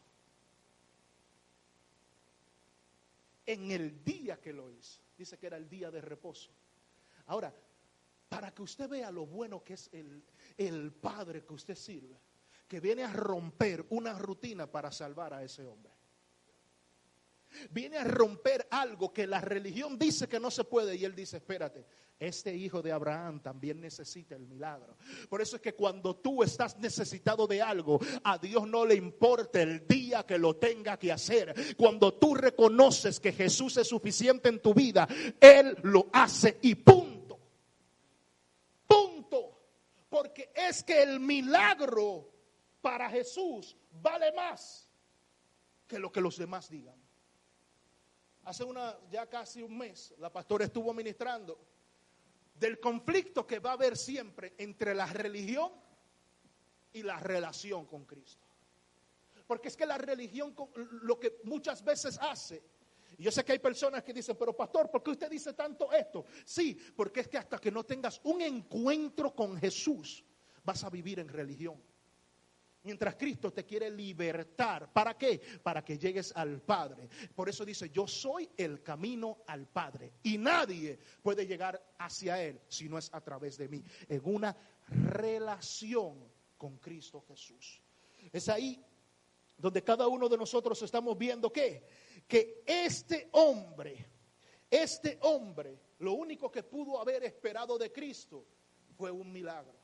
En 3.45 3.73
el 3.73 4.05
día 4.05 4.41
que 4.41 4.53
lo 4.53 4.71
hizo. 4.71 5.01
Dice 5.19 5.37
que 5.37 5.49
era 5.49 5.57
el 5.57 5.69
día 5.69 5.91
de 5.91 6.01
reposo. 6.01 6.53
Ahora, 7.27 7.53
para 8.29 8.55
que 8.55 8.63
usted 8.63 8.89
vea 8.89 9.11
lo 9.11 9.27
bueno 9.27 9.65
que 9.65 9.75
es 9.75 9.91
el, 9.93 10.23
el 10.57 10.93
Padre 10.93 11.45
que 11.45 11.55
usted 11.55 11.75
sirve, 11.75 12.17
que 12.69 12.79
viene 12.79 13.03
a 13.03 13.13
romper 13.13 13.85
una 13.91 14.17
rutina 14.17 14.71
para 14.71 14.93
salvar 14.93 15.35
a 15.35 15.43
ese 15.43 15.67
hombre. 15.67 15.96
Viene 17.71 17.99
a 17.99 18.05
romper 18.05 18.67
algo 18.71 19.13
que 19.13 19.27
la 19.27 19.41
religión 19.41 19.99
dice 19.99 20.29
que 20.29 20.41
no 20.41 20.51
se 20.51 20.65
puede 20.65 20.97
y 20.97 21.05
él 21.05 21.15
dice, 21.15 21.39
espérate, 21.39 21.87
este 22.19 22.55
hijo 22.55 22.81
de 22.81 22.93
Abraham 22.93 23.41
también 23.43 23.81
necesita 23.81 24.35
el 24.35 24.47
milagro. 24.47 24.97
Por 25.29 25.43
eso 25.43 25.57
es 25.57 25.63
que 25.63 25.75
cuando 25.75 26.17
tú 26.17 26.43
estás 26.43 26.79
necesitado 26.79 27.47
de 27.47 27.61
algo, 27.61 28.01
a 28.25 28.39
Dios 28.39 28.67
no 28.67 28.87
le 28.87 28.95
importa 28.95 29.61
el 29.61 29.87
día 29.87 30.25
que 30.25 30.39
lo 30.39 30.57
tenga 30.57 30.99
que 30.99 31.13
hacer. 31.13 31.77
Cuando 31.77 32.15
tú 32.15 32.35
reconoces 32.35 33.21
que 33.21 33.33
Jesús 33.33 33.77
es 33.77 33.89
suficiente 33.89 34.49
en 34.49 34.61
tu 34.61 34.73
vida, 34.73 35.07
Él 35.39 35.77
lo 35.83 36.09
hace 36.13 36.59
y 36.63 36.75
punto. 36.77 37.39
Punto. 38.87 39.61
Porque 40.09 40.51
es 40.55 40.83
que 40.85 41.03
el 41.03 41.21
milagro 41.21 42.33
para 42.81 43.11
Jesús 43.11 43.77
vale 44.01 44.33
más 44.33 44.89
que 45.87 45.99
lo 45.99 46.11
que 46.11 46.21
los 46.21 46.39
demás 46.39 46.71
digan. 46.71 47.06
Hace 48.47 48.63
una, 48.63 48.97
ya 49.11 49.27
casi 49.29 49.61
un 49.61 49.77
mes, 49.77 50.15
la 50.19 50.33
pastora 50.33 50.65
estuvo 50.65 50.95
ministrando 50.95 51.59
del 52.55 52.79
conflicto 52.79 53.45
que 53.45 53.59
va 53.59 53.71
a 53.71 53.73
haber 53.73 53.97
siempre 53.97 54.55
entre 54.57 54.95
la 54.95 55.07
religión 55.07 55.73
y 56.93 57.03
la 57.03 57.19
relación 57.19 57.87
con 57.87 58.05
Cristo. 58.05 58.47
Porque 59.49 59.67
es 59.67 59.77
que 59.77 59.85
la 59.85 59.99
religión 59.99 60.55
lo 61.03 61.19
que 61.19 61.41
muchas 61.43 61.85
veces 61.85 62.19
hace, 62.21 62.63
y 63.19 63.25
yo 63.25 63.33
sé 63.33 63.45
que 63.45 63.51
hay 63.51 63.59
personas 63.59 64.05
que 64.05 64.13
dicen, 64.13 64.37
pero 64.39 64.57
pastor, 64.57 64.91
¿por 64.93 65.03
qué 65.03 65.11
usted 65.11 65.29
dice 65.29 65.53
tanto 65.53 65.91
esto? 65.91 66.25
Sí, 66.45 66.79
porque 66.95 67.21
es 67.21 67.29
que 67.29 67.39
hasta 67.39 67.59
que 67.59 67.73
no 67.73 67.85
tengas 67.85 68.21
un 68.23 68.43
encuentro 68.43 69.35
con 69.35 69.57
Jesús, 69.57 70.25
vas 70.65 70.85
a 70.85 70.91
vivir 70.91 71.19
en 71.19 71.29
religión. 71.29 71.83
Mientras 72.87 73.17
Cristo 73.17 73.53
te 73.53 73.65
quiere 73.65 73.91
libertar. 73.91 74.93
¿Para 74.93 75.19
qué? 75.19 75.41
Para 75.61 75.85
que 75.85 75.99
llegues 75.99 76.33
al 76.37 76.63
Padre. 76.63 77.09
Por 77.35 77.49
eso 77.49 77.65
dice, 77.65 77.91
yo 77.91 78.07
soy 78.07 78.49
el 78.57 78.81
camino 78.81 79.39
al 79.49 79.67
Padre. 79.67 80.13
Y 80.23 80.39
nadie 80.39 80.97
puede 81.21 81.49
llegar 81.49 81.85
hacia 81.99 82.41
Él 82.41 82.61
si 82.69 82.89
no 82.89 82.97
es 82.97 83.13
a 83.13 83.21
través 83.21 83.59
de 83.59 83.69
mí. 83.69 83.83
En 84.09 84.21
una 84.25 84.57
relación 84.87 86.31
con 86.57 86.79
Cristo 86.79 87.25
Jesús. 87.27 87.83
Es 88.33 88.49
ahí 88.49 88.81
donde 89.59 89.83
cada 89.83 90.07
uno 90.07 90.29
de 90.29 90.39
nosotros 90.39 90.81
estamos 90.81 91.19
viendo 91.19 91.53
que, 91.53 91.83
que 92.29 92.63
este 92.65 93.31
hombre, 93.33 94.07
este 94.71 95.19
hombre, 95.23 95.77
lo 95.99 96.13
único 96.13 96.53
que 96.53 96.63
pudo 96.63 97.01
haber 97.01 97.25
esperado 97.25 97.77
de 97.79 97.91
Cristo 97.91 98.47
fue 98.97 99.11
un 99.11 99.33
milagro. 99.33 99.75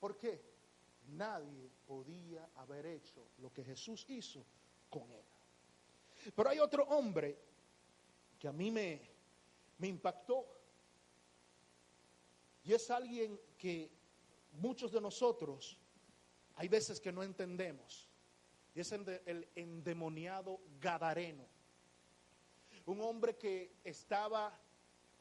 ¿Por 0.00 0.18
qué? 0.18 0.42
Nadie 1.06 1.77
podía 1.88 2.50
haber 2.56 2.84
hecho 2.84 3.30
lo 3.38 3.50
que 3.50 3.64
Jesús 3.64 4.04
hizo 4.10 4.44
con 4.90 5.10
él. 5.10 5.24
Pero 6.36 6.50
hay 6.50 6.58
otro 6.58 6.84
hombre 6.84 7.38
que 8.38 8.46
a 8.46 8.52
mí 8.52 8.70
me, 8.70 9.00
impactó. 9.80 10.46
Y 12.62 12.74
es 12.74 12.90
alguien 12.90 13.40
que 13.56 13.90
muchos 14.52 14.92
de 14.92 15.00
nosotros 15.00 15.78
hay 16.56 16.68
veces 16.68 17.00
que 17.00 17.10
no 17.10 17.22
entendemos. 17.22 18.06
Y 18.74 18.80
es 18.80 18.92
el, 18.92 19.48
endemoniado 19.54 20.60
Gadareno. 20.78 21.46
Un 22.84 23.00
hombre 23.00 23.36
que 23.36 23.76
estaba 23.82 24.52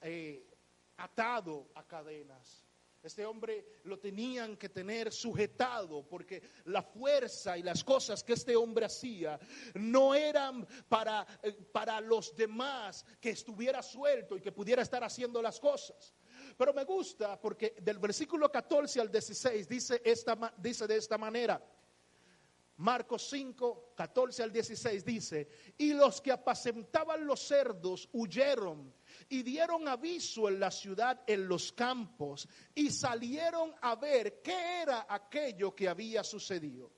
eh, 0.01 0.45
atado 0.97 1.69
a 1.75 1.83
cadenas 1.87 2.66
este 3.03 3.25
hombre 3.25 3.65
lo 3.83 3.99
tenían 3.99 4.57
que 4.57 4.69
tener 4.69 5.11
sujetado 5.11 6.07
porque 6.07 6.41
la 6.65 6.81
fuerza 6.81 7.57
y 7.57 7.63
las 7.63 7.83
cosas 7.83 8.23
que 8.23 8.33
este 8.33 8.55
hombre 8.55 8.85
hacía 8.85 9.39
no 9.75 10.13
eran 10.13 10.67
para, 10.89 11.25
eh, 11.41 11.53
para 11.71 12.01
los 12.01 12.35
demás 12.35 13.05
que 13.21 13.29
estuviera 13.29 13.81
suelto 13.81 14.35
y 14.35 14.41
que 14.41 14.51
pudiera 14.51 14.81
estar 14.81 15.03
haciendo 15.03 15.41
las 15.41 15.59
cosas. 15.59 16.13
Pero 16.57 16.73
me 16.73 16.83
gusta 16.83 17.39
porque 17.39 17.75
del 17.81 17.99
versículo 17.99 18.51
14 18.51 18.99
al 18.99 19.11
16 19.11 19.67
dice, 19.67 20.01
esta, 20.03 20.53
dice 20.57 20.87
de 20.87 20.97
esta 20.97 21.17
manera, 21.17 21.63
Marcos 22.77 23.27
5, 23.29 23.93
14 23.95 24.43
al 24.43 24.51
16 24.51 25.03
dice, 25.03 25.49
y 25.77 25.93
los 25.93 26.21
que 26.21 26.31
apacentaban 26.31 27.25
los 27.25 27.39
cerdos 27.39 28.07
huyeron 28.13 28.93
y 29.29 29.43
dieron 29.43 29.87
aviso 29.87 30.47
en 30.47 30.59
la 30.59 30.71
ciudad, 30.71 31.21
en 31.27 31.47
los 31.47 31.71
campos, 31.71 32.47
y 32.73 32.89
salieron 32.89 33.73
a 33.81 33.95
ver 33.95 34.41
qué 34.41 34.81
era 34.81 35.05
aquello 35.09 35.75
que 35.75 35.89
había 35.89 36.23
sucedido. 36.23 36.91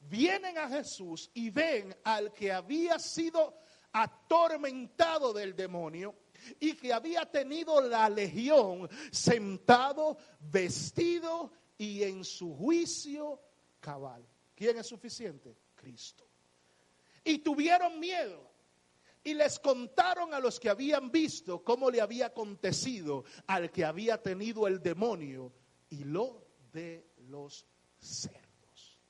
Vienen 0.00 0.56
a 0.58 0.68
Jesús 0.68 1.30
y 1.34 1.50
ven 1.50 1.94
al 2.04 2.32
que 2.32 2.52
había 2.52 2.98
sido 2.98 3.58
atormentado 3.92 5.32
del 5.32 5.56
demonio 5.56 6.14
y 6.60 6.74
que 6.74 6.92
había 6.92 7.30
tenido 7.30 7.80
la 7.80 8.08
legión 8.08 8.88
sentado, 9.10 10.18
vestido 10.40 11.50
y 11.78 12.02
en 12.02 12.24
su 12.24 12.54
juicio 12.54 13.40
cabal. 13.80 14.24
¿Quién 14.54 14.78
es 14.78 14.86
suficiente? 14.86 15.56
Cristo. 15.74 16.26
Y 17.24 17.38
tuvieron 17.38 17.98
miedo. 17.98 18.55
Y 19.26 19.34
les 19.34 19.58
contaron 19.58 20.32
a 20.32 20.38
los 20.38 20.60
que 20.60 20.70
habían 20.70 21.10
visto 21.10 21.64
cómo 21.64 21.90
le 21.90 22.00
había 22.00 22.26
acontecido 22.26 23.24
al 23.48 23.72
que 23.72 23.84
había 23.84 24.22
tenido 24.22 24.68
el 24.68 24.80
demonio 24.80 25.52
y 25.90 26.04
lo 26.04 26.46
de 26.72 27.10
los 27.28 27.66
cerdos. 27.98 29.00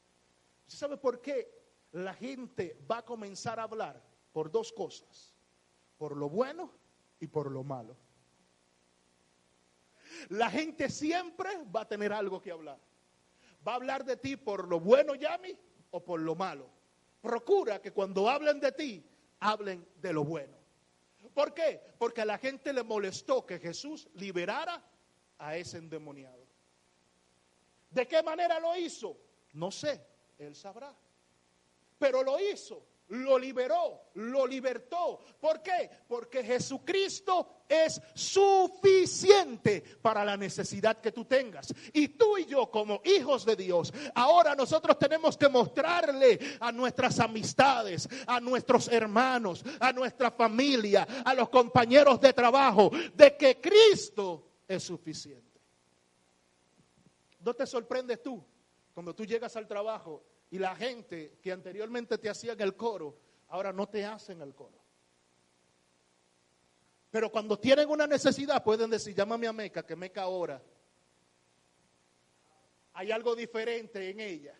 ¿Usted 0.66 0.78
sabe 0.78 0.96
por 0.96 1.20
qué 1.20 1.52
la 1.92 2.14
gente 2.14 2.78
va 2.90 2.98
a 2.98 3.04
comenzar 3.04 3.60
a 3.60 3.64
hablar? 3.64 4.02
Por 4.32 4.50
dos 4.50 4.72
cosas. 4.72 5.34
Por 5.98 6.16
lo 6.16 6.30
bueno 6.30 6.72
y 7.20 7.26
por 7.26 7.50
lo 7.50 7.62
malo. 7.62 7.96
La 10.30 10.50
gente 10.50 10.88
siempre 10.88 11.50
va 11.74 11.82
a 11.82 11.88
tener 11.88 12.14
algo 12.14 12.40
que 12.40 12.52
hablar 12.52 12.80
va 13.66 13.72
a 13.72 13.76
hablar 13.76 14.04
de 14.04 14.16
ti 14.16 14.36
por 14.36 14.68
lo 14.68 14.80
bueno, 14.80 15.14
Yami, 15.14 15.58
o 15.90 16.04
por 16.04 16.20
lo 16.20 16.34
malo. 16.34 16.70
Procura 17.20 17.80
que 17.80 17.92
cuando 17.92 18.28
hablen 18.28 18.60
de 18.60 18.72
ti, 18.72 19.04
hablen 19.40 19.86
de 19.96 20.12
lo 20.12 20.24
bueno. 20.24 20.56
¿Por 21.34 21.52
qué? 21.52 21.80
Porque 21.98 22.22
a 22.22 22.24
la 22.24 22.38
gente 22.38 22.72
le 22.72 22.82
molestó 22.82 23.44
que 23.44 23.58
Jesús 23.58 24.08
liberara 24.14 24.82
a 25.38 25.56
ese 25.56 25.78
endemoniado. 25.78 26.46
¿De 27.90 28.06
qué 28.06 28.22
manera 28.22 28.58
lo 28.58 28.76
hizo? 28.76 29.16
No 29.52 29.70
sé, 29.70 30.04
él 30.38 30.54
sabrá. 30.54 30.94
Pero 31.98 32.22
lo 32.22 32.38
hizo 32.40 32.86
lo 33.08 33.38
liberó, 33.38 34.10
lo 34.14 34.46
libertó. 34.46 35.20
¿Por 35.40 35.62
qué? 35.62 35.90
Porque 36.08 36.42
Jesucristo 36.42 37.55
es 37.68 38.00
suficiente 38.14 39.82
para 40.02 40.24
la 40.24 40.36
necesidad 40.36 40.98
que 41.00 41.12
tú 41.12 41.24
tengas. 41.24 41.74
Y 41.92 42.08
tú 42.08 42.38
y 42.38 42.46
yo 42.46 42.70
como 42.70 43.00
hijos 43.04 43.44
de 43.44 43.56
Dios, 43.56 43.92
ahora 44.14 44.54
nosotros 44.54 44.98
tenemos 44.98 45.36
que 45.36 45.48
mostrarle 45.48 46.38
a 46.60 46.72
nuestras 46.72 47.20
amistades, 47.20 48.08
a 48.26 48.40
nuestros 48.40 48.88
hermanos, 48.88 49.64
a 49.80 49.92
nuestra 49.92 50.30
familia, 50.30 51.06
a 51.24 51.34
los 51.34 51.48
compañeros 51.48 52.20
de 52.20 52.32
trabajo, 52.32 52.90
de 53.14 53.36
que 53.36 53.60
Cristo 53.60 54.62
es 54.66 54.82
suficiente. 54.82 55.60
¿No 57.40 57.54
te 57.54 57.66
sorprendes 57.66 58.22
tú 58.22 58.44
cuando 58.92 59.14
tú 59.14 59.24
llegas 59.24 59.56
al 59.56 59.68
trabajo 59.68 60.24
y 60.50 60.58
la 60.58 60.74
gente 60.74 61.38
que 61.42 61.52
anteriormente 61.52 62.18
te 62.18 62.28
hacían 62.28 62.60
el 62.60 62.76
coro, 62.76 63.18
ahora 63.48 63.72
no 63.72 63.88
te 63.88 64.04
hacen 64.04 64.40
el 64.40 64.54
coro. 64.54 64.85
Pero 67.16 67.32
cuando 67.32 67.58
tienen 67.58 67.88
una 67.88 68.06
necesidad 68.06 68.62
pueden 68.62 68.90
decir, 68.90 69.14
llámame 69.14 69.46
a 69.46 69.52
Meca, 69.54 69.86
que 69.86 69.96
Meca 69.96 70.20
ahora. 70.20 70.62
Hay 72.92 73.10
algo 73.10 73.34
diferente 73.34 74.10
en 74.10 74.20
ella. 74.20 74.54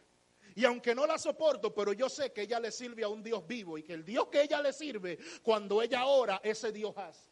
Y 0.54 0.64
aunque 0.64 0.94
no 0.94 1.06
la 1.06 1.18
soporto, 1.18 1.74
pero 1.74 1.92
yo 1.92 2.08
sé 2.08 2.32
que 2.32 2.40
ella 2.40 2.58
le 2.58 2.72
sirve 2.72 3.04
a 3.04 3.08
un 3.08 3.22
Dios 3.22 3.46
vivo 3.46 3.76
y 3.76 3.82
que 3.82 3.92
el 3.92 4.06
Dios 4.06 4.28
que 4.28 4.40
ella 4.40 4.62
le 4.62 4.72
sirve, 4.72 5.18
cuando 5.42 5.82
ella 5.82 6.06
ora, 6.06 6.40
ese 6.42 6.72
Dios 6.72 6.96
hace. 6.96 7.28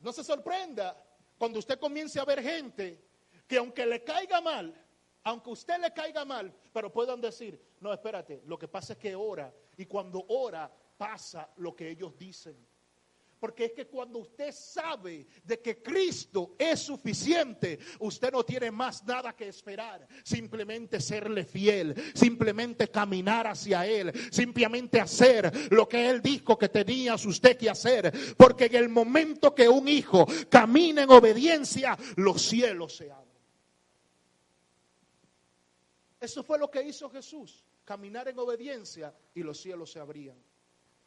No 0.00 0.12
se 0.12 0.24
sorprenda 0.24 1.00
cuando 1.38 1.60
usted 1.60 1.78
comience 1.78 2.18
a 2.18 2.24
ver 2.24 2.42
gente 2.42 3.00
que 3.46 3.58
aunque 3.58 3.86
le 3.86 4.02
caiga 4.02 4.40
mal, 4.40 4.74
aunque 5.22 5.50
usted 5.50 5.78
le 5.78 5.92
caiga 5.92 6.24
mal, 6.24 6.52
pero 6.72 6.92
puedan 6.92 7.20
decir, 7.20 7.62
no, 7.78 7.92
espérate, 7.92 8.42
lo 8.44 8.58
que 8.58 8.66
pasa 8.66 8.94
es 8.94 8.98
que 8.98 9.14
ora 9.14 9.54
y 9.76 9.86
cuando 9.86 10.24
ora 10.30 10.68
pasa 10.96 11.50
lo 11.56 11.74
que 11.74 11.90
ellos 11.90 12.16
dicen. 12.18 12.56
Porque 13.38 13.66
es 13.66 13.72
que 13.72 13.86
cuando 13.86 14.20
usted 14.20 14.50
sabe 14.50 15.26
de 15.44 15.60
que 15.60 15.82
Cristo 15.82 16.56
es 16.58 16.80
suficiente, 16.80 17.78
usted 18.00 18.32
no 18.32 18.42
tiene 18.44 18.70
más 18.70 19.04
nada 19.04 19.36
que 19.36 19.48
esperar. 19.48 20.08
Simplemente 20.24 21.00
serle 21.00 21.44
fiel, 21.44 21.94
simplemente 22.14 22.88
caminar 22.88 23.46
hacia 23.46 23.86
Él, 23.86 24.10
simplemente 24.32 25.00
hacer 25.00 25.70
lo 25.70 25.86
que 25.86 26.08
Él 26.08 26.22
dijo 26.22 26.56
que 26.56 26.70
tenía 26.70 27.14
usted 27.14 27.58
que 27.58 27.68
hacer. 27.68 28.10
Porque 28.38 28.66
en 28.66 28.76
el 28.76 28.88
momento 28.88 29.54
que 29.54 29.68
un 29.68 29.86
hijo 29.86 30.26
camina 30.48 31.02
en 31.02 31.10
obediencia, 31.10 31.96
los 32.16 32.40
cielos 32.40 32.96
se 32.96 33.10
abren. 33.10 33.26
Eso 36.18 36.42
fue 36.42 36.58
lo 36.58 36.70
que 36.70 36.82
hizo 36.82 37.10
Jesús, 37.10 37.64
caminar 37.84 38.26
en 38.28 38.38
obediencia 38.38 39.14
y 39.34 39.42
los 39.42 39.60
cielos 39.60 39.92
se 39.92 40.00
abrían. 40.00 40.36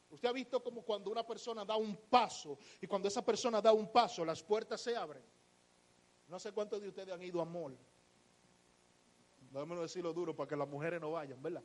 Usted 0.10 0.28
ha 0.28 0.32
visto 0.32 0.62
como 0.64 0.82
cuando 0.82 1.12
una 1.12 1.26
persona 1.26 1.64
da 1.64 1.76
un 1.76 1.96
paso 1.96 2.58
y 2.82 2.88
cuando 2.88 3.08
esa 3.08 3.24
persona 3.24 3.62
da 3.62 3.72
un 3.72 3.92
paso 3.92 4.26
las 4.26 4.42
puertas 4.42 4.82
se 4.82 4.96
abren. 4.96 5.24
No 6.28 6.40
sé 6.40 6.52
cuántos 6.52 6.82
de 6.82 6.88
ustedes 6.88 7.14
han 7.14 7.22
ido 7.22 7.42
a 7.42 7.46
mall. 7.46 7.78
Déjame 9.52 9.76
decirlo 9.76 10.14
duro 10.14 10.36
para 10.36 10.48
que 10.48 10.56
las 10.56 10.68
mujeres 10.68 11.00
no 11.00 11.12
vayan, 11.12 11.42
¿verdad? 11.42 11.64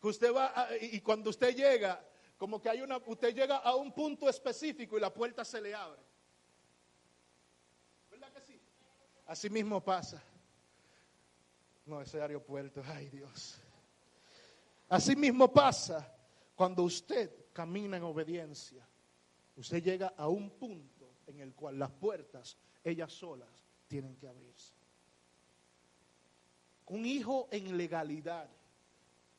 Que 0.00 0.08
usted 0.08 0.34
va 0.34 0.68
y 0.80 1.00
cuando 1.00 1.30
usted 1.30 1.54
llega, 1.54 2.04
como 2.36 2.60
que 2.60 2.68
hay 2.68 2.80
una, 2.80 2.98
usted 2.98 3.34
llega 3.34 3.56
a 3.56 3.74
un 3.74 3.92
punto 3.92 4.28
específico 4.28 4.96
y 4.96 5.00
la 5.00 5.12
puerta 5.12 5.44
se 5.44 5.60
le 5.60 5.74
abre. 5.74 6.00
¿Verdad 8.10 8.32
que 8.32 8.40
sí? 8.40 8.60
Así 9.26 9.48
mismo 9.48 9.82
pasa. 9.82 10.22
No, 11.86 12.00
ese 12.00 12.20
aeropuerto, 12.20 12.82
ay 12.84 13.08
Dios. 13.08 13.60
Así 14.88 15.14
mismo 15.14 15.52
pasa 15.52 16.17
cuando 16.58 16.82
usted 16.82 17.30
camina 17.52 17.98
en 17.98 18.02
obediencia. 18.02 18.84
Usted 19.54 19.80
llega 19.80 20.14
a 20.16 20.26
un 20.26 20.50
punto 20.50 21.08
en 21.28 21.38
el 21.38 21.54
cual 21.54 21.78
las 21.78 21.92
puertas, 21.92 22.58
ellas 22.82 23.12
solas, 23.12 23.64
tienen 23.86 24.16
que 24.16 24.26
abrirse. 24.26 24.74
Un 26.86 27.06
hijo 27.06 27.46
en 27.52 27.76
legalidad, 27.76 28.50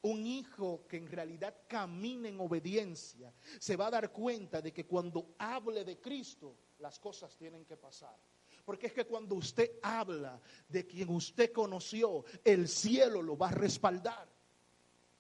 un 0.04 0.26
hijo 0.26 0.88
que 0.88 0.96
en 0.96 1.08
realidad 1.08 1.54
camina 1.68 2.30
en 2.30 2.40
obediencia, 2.40 3.34
se 3.60 3.76
va 3.76 3.88
a 3.88 3.92
dar 3.92 4.14
cuenta 4.14 4.62
de 4.62 4.72
que 4.72 4.86
cuando 4.86 5.36
hable 5.40 5.84
de 5.84 6.00
Cristo, 6.00 6.56
las 6.80 7.00
cosas 7.00 7.36
tienen 7.36 7.66
que 7.66 7.76
pasar. 7.76 8.16
Porque 8.64 8.88
es 8.88 8.94
que 8.94 9.04
cuando 9.04 9.36
usted 9.36 9.72
habla 9.82 10.40
de 10.70 10.88
quien 10.88 11.10
usted 11.10 11.52
conoció, 11.52 12.24
el 12.46 12.70
cielo 12.70 13.22
lo 13.22 13.38
va 13.38 13.50
a 13.50 13.56
respaldar. 13.56 14.39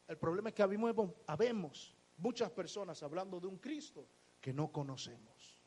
El 0.09 0.17
problema 0.17 0.49
es 0.49 0.55
que 0.55 0.63
habemos, 0.63 1.95
muchas 2.17 2.49
personas 2.49 3.03
hablando 3.03 3.39
de 3.39 3.45
un 3.45 3.59
Cristo 3.59 4.07
que 4.41 4.51
no 4.51 4.71
conocemos. 4.71 5.63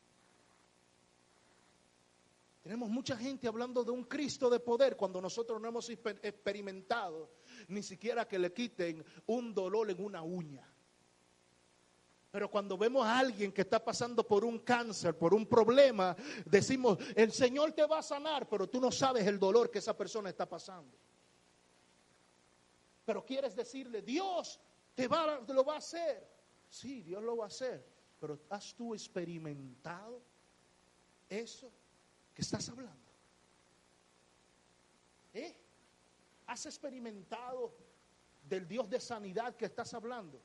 Tenemos 2.61 2.89
mucha 2.89 3.15
gente 3.15 3.47
hablando 3.47 3.85
de 3.85 3.91
un 3.91 4.03
Cristo 4.03 4.49
de 4.49 4.59
poder 4.59 4.97
cuando 4.97 5.21
nosotros 5.21 5.61
no 5.61 5.69
hemos 5.69 5.89
experimentado 5.89 7.31
ni 7.69 7.81
siquiera 7.81 8.27
que 8.27 8.37
le 8.37 8.51
quiten 8.51 9.05
un 9.27 9.53
dolor 9.53 9.89
en 9.89 10.03
una 10.03 10.21
uña. 10.21 10.69
Pero 12.29 12.51
cuando 12.51 12.77
vemos 12.77 13.05
a 13.05 13.19
alguien 13.19 13.53
que 13.53 13.61
está 13.61 13.81
pasando 13.81 14.27
por 14.27 14.43
un 14.43 14.59
cáncer, 14.59 15.17
por 15.17 15.33
un 15.33 15.45
problema, 15.45 16.17
decimos, 16.45 16.97
el 17.15 17.31
Señor 17.31 17.71
te 17.71 17.85
va 17.85 17.99
a 17.99 18.03
sanar, 18.03 18.49
pero 18.49 18.67
tú 18.67 18.81
no 18.81 18.91
sabes 18.91 19.25
el 19.25 19.39
dolor 19.39 19.71
que 19.71 19.79
esa 19.79 19.95
persona 19.95 20.29
está 20.29 20.49
pasando. 20.49 20.97
Pero 23.05 23.25
quieres 23.25 23.55
decirle, 23.55 24.01
Dios 24.01 24.59
te, 24.95 25.07
va, 25.07 25.39
lo 25.47 25.63
va 25.63 25.75
a 25.75 25.77
hacer. 25.77 26.27
Sí, 26.69 27.01
Dios 27.01 27.21
lo 27.21 27.37
va 27.37 27.45
a 27.45 27.47
hacer. 27.47 27.85
Pero 28.19 28.39
¿has 28.49 28.73
tú 28.73 28.93
experimentado 28.93 30.21
eso 31.29 31.71
que 32.33 32.41
estás 32.41 32.69
hablando? 32.69 33.11
¿Eh? 35.33 35.55
¿Has 36.47 36.65
experimentado 36.65 37.75
del 38.47 38.67
Dios 38.67 38.89
de 38.89 38.99
sanidad 38.99 39.55
que 39.55 39.65
estás 39.65 39.93
hablando? 39.93 40.41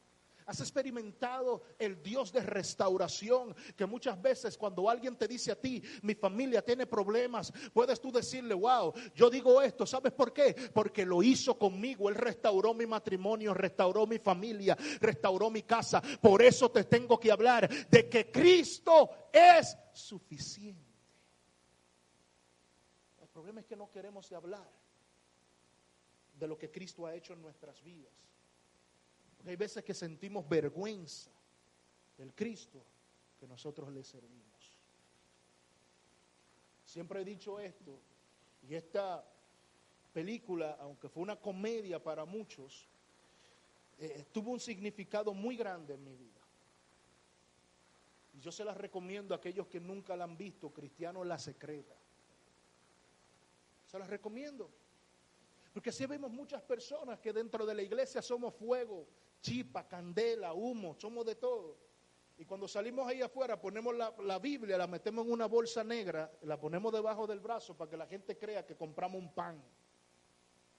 Has 0.49 0.61
experimentado 0.61 1.61
el 1.79 2.03
Dios 2.03 2.33
de 2.33 2.41
restauración 2.41 3.55
que 3.77 3.85
muchas 3.85 4.21
veces 4.23 4.57
cuando 4.57 4.89
alguien 4.89 5.15
te 5.15 5.29
dice 5.29 5.53
a 5.53 5.61
ti, 5.61 5.83
mi 6.01 6.15
familia 6.15 6.65
tiene 6.65 6.87
problemas, 6.87 7.53
puedes 7.75 8.01
tú 8.01 8.11
decirle, 8.11 8.55
wow, 8.55 8.95
yo 9.15 9.29
digo 9.29 9.61
esto, 9.61 9.85
¿sabes 9.85 10.11
por 10.15 10.33
qué? 10.33 10.57
Porque 10.73 11.05
lo 11.05 11.23
hizo 11.23 11.59
conmigo, 11.59 12.09
Él 12.09 12.15
restauró 12.15 12.73
mi 12.73 12.87
matrimonio, 12.87 13.53
restauró 13.53 14.07
mi 14.07 14.19
familia, 14.19 14.75
restauró 15.01 15.51
mi 15.51 15.65
casa. 15.65 16.01
Por 16.19 16.41
eso 16.41 16.71
te 16.71 16.85
tengo 16.85 17.21
que 17.21 17.31
hablar 17.31 17.69
de 17.91 18.09
que 18.09 18.31
Cristo 18.31 19.29
es 19.31 19.77
suficiente. 19.93 20.95
El 23.21 23.29
problema 23.29 23.61
es 23.61 23.67
que 23.67 23.77
no 23.77 23.91
queremos 23.91 24.33
hablar 24.33 24.67
de 26.33 26.47
lo 26.47 26.57
que 26.57 26.71
Cristo 26.71 27.05
ha 27.05 27.15
hecho 27.15 27.35
en 27.35 27.43
nuestras 27.43 27.83
vidas. 27.83 28.28
Hay 29.49 29.57
veces 29.57 29.83
que 29.83 29.95
sentimos 29.95 30.47
vergüenza 30.47 31.31
del 32.19 32.35
Cristo 32.35 32.85
que 33.41 33.47
nosotros 33.47 33.91
le 33.91 34.05
servimos. 34.05 34.75
Siempre 36.85 37.23
he 37.23 37.25
dicho 37.25 37.59
esto, 37.59 37.99
y 38.69 38.75
esta 38.75 39.25
película, 40.13 40.77
aunque 40.81 41.09
fue 41.09 41.23
una 41.23 41.37
comedia 41.37 42.03
para 42.03 42.27
muchos, 42.27 42.87
eh, 43.99 44.27
tuvo 44.33 44.51
un 44.51 44.61
significado 44.61 45.33
muy 45.33 45.57
grande 45.57 45.95
en 45.95 46.05
mi 46.05 46.15
vida. 46.15 46.41
Y 48.35 48.41
yo 48.41 48.53
se 48.53 48.67
las 48.67 48.77
recomiendo 48.77 49.35
a 49.35 49.39
aquellos 49.39 49.67
que 49.67 49.81
nunca 49.81 50.15
la 50.15 50.25
han 50.25 50.37
visto, 50.37 50.71
Cristiano 50.75 51.25
La 51.25 51.39
Secreta. 51.39 51.97
Se 53.87 53.99
las 53.99 54.11
recomiendo. 54.11 54.71
Porque 55.73 55.89
así 55.89 56.05
vemos 56.05 56.31
muchas 56.31 56.61
personas 56.61 57.19
que 57.19 57.33
dentro 57.33 57.65
de 57.65 57.75
la 57.75 57.83
iglesia 57.83 58.21
somos 58.21 58.55
fuego, 58.55 59.07
chipa, 59.41 59.87
candela, 59.87 60.53
humo, 60.53 60.95
somos 60.99 61.25
de 61.27 61.35
todo. 61.35 61.79
Y 62.37 62.45
cuando 62.45 62.69
salimos 62.69 63.09
ahí 63.09 63.21
afuera, 63.21 63.61
ponemos 63.61 63.95
la, 63.97 64.15
la, 64.23 64.39
Biblia, 64.39 64.79
la 64.79 64.87
metemos 64.87 65.27
en 65.27 65.33
una 65.33 65.47
bolsa 65.47 65.83
negra, 65.83 66.31
la 66.43 66.59
ponemos 66.59 66.93
debajo 66.93 67.27
del 67.27 67.41
brazo 67.41 67.77
para 67.77 67.91
que 67.91 67.97
la 67.97 68.07
gente 68.07 68.39
crea 68.39 68.65
que 68.65 68.77
compramos 68.77 69.21
un 69.21 69.35
pan. 69.35 69.61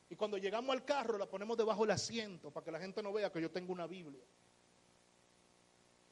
Y 0.10 0.16
cuando 0.16 0.38
llegamos 0.38 0.74
al 0.74 0.84
carro, 0.86 1.18
la 1.18 1.30
ponemos 1.30 1.58
debajo 1.58 1.82
del 1.82 1.92
asiento 1.92 2.50
para 2.50 2.64
que 2.64 2.72
la 2.72 2.80
gente 2.80 3.04
no 3.04 3.14
vea 3.14 3.32
que 3.32 3.42
yo 3.42 3.52
tengo 3.52 3.72
una 3.72 3.86
Biblia. 3.86 4.24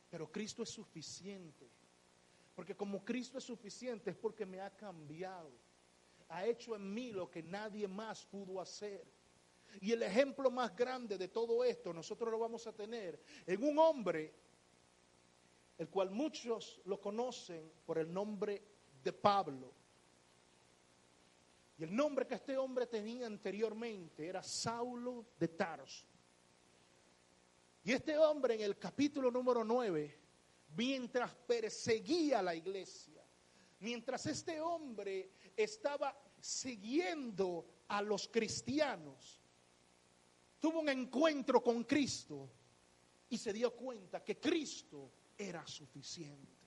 Pero 0.09 0.31
Cristo 0.31 0.63
es 0.63 0.69
suficiente. 0.69 1.69
Porque 2.55 2.75
como 2.75 3.03
Cristo 3.03 3.37
es 3.37 3.43
suficiente 3.43 4.11
es 4.11 4.15
porque 4.15 4.45
me 4.45 4.59
ha 4.61 4.69
cambiado. 4.75 5.51
Ha 6.29 6.45
hecho 6.45 6.75
en 6.75 6.93
mí 6.93 7.11
lo 7.11 7.29
que 7.29 7.41
nadie 7.41 7.87
más 7.87 8.25
pudo 8.25 8.59
hacer. 8.59 9.05
Y 9.81 9.91
el 9.91 10.03
ejemplo 10.03 10.49
más 10.49 10.75
grande 10.75 11.17
de 11.17 11.27
todo 11.27 11.63
esto 11.63 11.93
nosotros 11.93 12.31
lo 12.31 12.39
vamos 12.39 12.65
a 12.67 12.73
tener 12.73 13.21
en 13.45 13.63
un 13.63 13.77
hombre, 13.79 14.33
el 15.77 15.89
cual 15.89 16.09
muchos 16.09 16.81
lo 16.85 16.99
conocen 16.99 17.71
por 17.85 17.97
el 17.97 18.11
nombre 18.11 18.63
de 19.03 19.13
Pablo. 19.13 19.73
Y 21.77 21.83
el 21.83 21.95
nombre 21.95 22.25
que 22.25 22.35
este 22.35 22.57
hombre 22.57 22.87
tenía 22.87 23.27
anteriormente 23.27 24.27
era 24.27 24.41
Saulo 24.41 25.27
de 25.37 25.47
Tarso. 25.49 26.05
Y 27.83 27.93
este 27.93 28.17
hombre 28.17 28.55
en 28.55 28.61
el 28.61 28.77
capítulo 28.77 29.29
número 29.29 29.63
9, 29.63 30.19
mientras 30.75 31.33
perseguía 31.35 32.39
a 32.39 32.43
la 32.43 32.55
iglesia, 32.55 33.23
mientras 33.79 34.25
este 34.25 34.59
hombre 34.59 35.31
estaba 35.55 36.19
siguiendo 36.41 37.65
a 37.87 38.01
los 38.01 38.27
cristianos, 38.27 39.41
tuvo 40.67 40.81
un 40.81 40.89
encuentro 40.89 41.63
con 41.63 41.85
Cristo 41.85 42.49
y 43.29 43.37
se 43.37 43.53
dio 43.53 43.73
cuenta 43.73 44.21
que 44.21 44.37
Cristo 44.37 45.13
era 45.37 45.65
suficiente. 45.65 46.57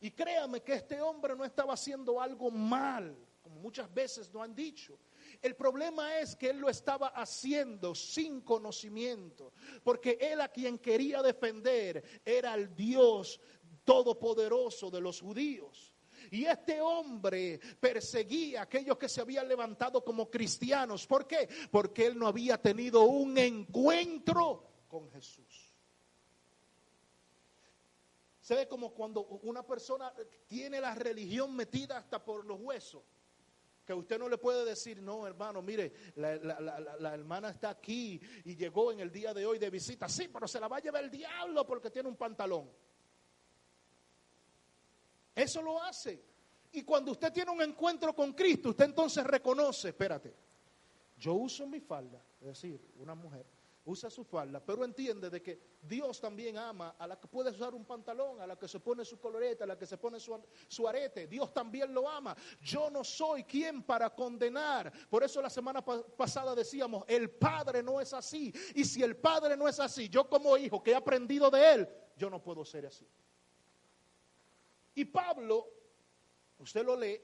Y 0.00 0.12
créame 0.12 0.62
que 0.62 0.74
este 0.74 1.00
hombre 1.00 1.34
no 1.34 1.44
estaba 1.44 1.74
haciendo 1.74 2.20
algo 2.20 2.52
mal 2.52 3.16
como 3.42 3.58
muchas 3.58 3.92
veces 3.92 4.32
lo 4.32 4.40
han 4.40 4.54
dicho. 4.54 4.96
El 5.42 5.56
problema 5.56 6.20
es 6.20 6.36
que 6.36 6.50
él 6.50 6.60
lo 6.60 6.70
estaba 6.70 7.08
haciendo 7.08 7.96
sin 7.96 8.42
conocimiento, 8.42 9.52
porque 9.82 10.16
él 10.20 10.40
a 10.40 10.48
quien 10.48 10.78
quería 10.78 11.20
defender 11.20 12.22
era 12.24 12.54
el 12.54 12.76
Dios 12.76 13.40
todopoderoso 13.84 14.88
de 14.88 15.00
los 15.00 15.20
judíos. 15.20 15.93
Y 16.30 16.44
este 16.44 16.80
hombre 16.80 17.60
perseguía 17.80 18.60
a 18.60 18.62
aquellos 18.64 18.98
que 18.98 19.08
se 19.08 19.20
habían 19.20 19.48
levantado 19.48 20.04
como 20.04 20.30
cristianos. 20.30 21.06
¿Por 21.06 21.26
qué? 21.26 21.48
Porque 21.70 22.06
él 22.06 22.18
no 22.18 22.26
había 22.26 22.60
tenido 22.60 23.02
un 23.02 23.36
encuentro 23.38 24.68
con 24.88 25.10
Jesús. 25.10 25.72
Se 28.40 28.54
ve 28.54 28.68
como 28.68 28.92
cuando 28.92 29.22
una 29.42 29.66
persona 29.66 30.12
tiene 30.46 30.80
la 30.80 30.94
religión 30.94 31.56
metida 31.56 31.96
hasta 31.96 32.22
por 32.22 32.44
los 32.44 32.60
huesos 32.60 33.02
que 33.84 33.92
usted 33.92 34.18
no 34.18 34.28
le 34.28 34.38
puede 34.38 34.64
decir, 34.64 35.02
no, 35.02 35.26
hermano, 35.26 35.60
mire, 35.60 35.92
la, 36.16 37.14
hermana 37.14 37.50
está 37.50 37.70
aquí 37.70 38.20
y 38.44 38.56
llegó 38.56 38.90
en 38.90 39.00
el 39.00 39.12
día 39.12 39.34
de 39.34 39.44
hoy 39.44 39.58
de 39.58 39.68
visita. 39.68 40.08
Sí, 40.08 40.28
pero 40.28 40.48
se 40.48 40.58
la 40.58 40.68
va 40.68 40.78
a 40.78 40.80
llevar 40.80 41.04
el 41.04 41.10
diablo 41.10 41.66
porque 41.66 41.90
tiene 41.90 42.08
un 42.08 42.16
pantalón. 42.16 42.70
Eso 45.34 45.62
lo 45.62 45.82
hace. 45.82 46.22
Y 46.72 46.82
cuando 46.82 47.12
usted 47.12 47.32
tiene 47.32 47.50
un 47.50 47.62
encuentro 47.62 48.14
con 48.14 48.32
Cristo, 48.32 48.70
usted 48.70 48.86
entonces 48.86 49.24
reconoce, 49.24 49.88
espérate, 49.88 50.34
yo 51.16 51.34
uso 51.34 51.66
mi 51.66 51.80
falda, 51.80 52.20
es 52.40 52.48
decir, 52.48 52.80
una 52.96 53.14
mujer, 53.14 53.46
usa 53.84 54.10
su 54.10 54.24
falda, 54.24 54.60
pero 54.64 54.84
entiende 54.84 55.28
de 55.30 55.42
que 55.42 55.60
Dios 55.82 56.20
también 56.20 56.56
ama 56.56 56.96
a 56.98 57.06
la 57.06 57.20
que 57.20 57.28
puede 57.28 57.50
usar 57.50 57.74
un 57.74 57.84
pantalón, 57.84 58.40
a 58.40 58.46
la 58.46 58.58
que 58.58 58.66
se 58.66 58.80
pone 58.80 59.04
su 59.04 59.20
coloreta, 59.20 59.64
a 59.64 59.66
la 59.66 59.78
que 59.78 59.86
se 59.86 59.98
pone 59.98 60.18
su, 60.18 60.36
su, 60.66 60.88
arete. 60.88 61.26
Dios 61.26 61.52
también 61.52 61.92
lo 61.92 62.08
ama. 62.08 62.34
Yo 62.60 62.90
no 62.90 63.04
soy 63.04 63.44
quien 63.44 63.82
para 63.82 64.10
condenar. 64.10 64.92
Por 65.08 65.22
eso 65.22 65.42
la 65.42 65.50
semana 65.50 65.84
pasada 65.84 66.54
decíamos, 66.54 67.04
el 67.06 67.30
Padre 67.30 67.82
no 67.82 68.00
es 68.00 68.12
así. 68.14 68.52
Y 68.74 68.84
si 68.84 69.02
el 69.02 69.16
Padre 69.16 69.56
no 69.56 69.68
es 69.68 69.78
así, 69.78 70.08
yo 70.08 70.28
como 70.28 70.56
hijo 70.56 70.82
que 70.82 70.92
he 70.92 70.96
aprendido 70.96 71.50
de 71.50 71.74
Él, 71.74 71.88
yo 72.16 72.30
no 72.30 72.42
puedo 72.42 72.64
ser 72.64 72.86
así. 72.86 73.06
Y 74.94 75.04
Pablo, 75.06 75.68
usted 76.58 76.84
lo 76.84 76.96
lee, 76.96 77.20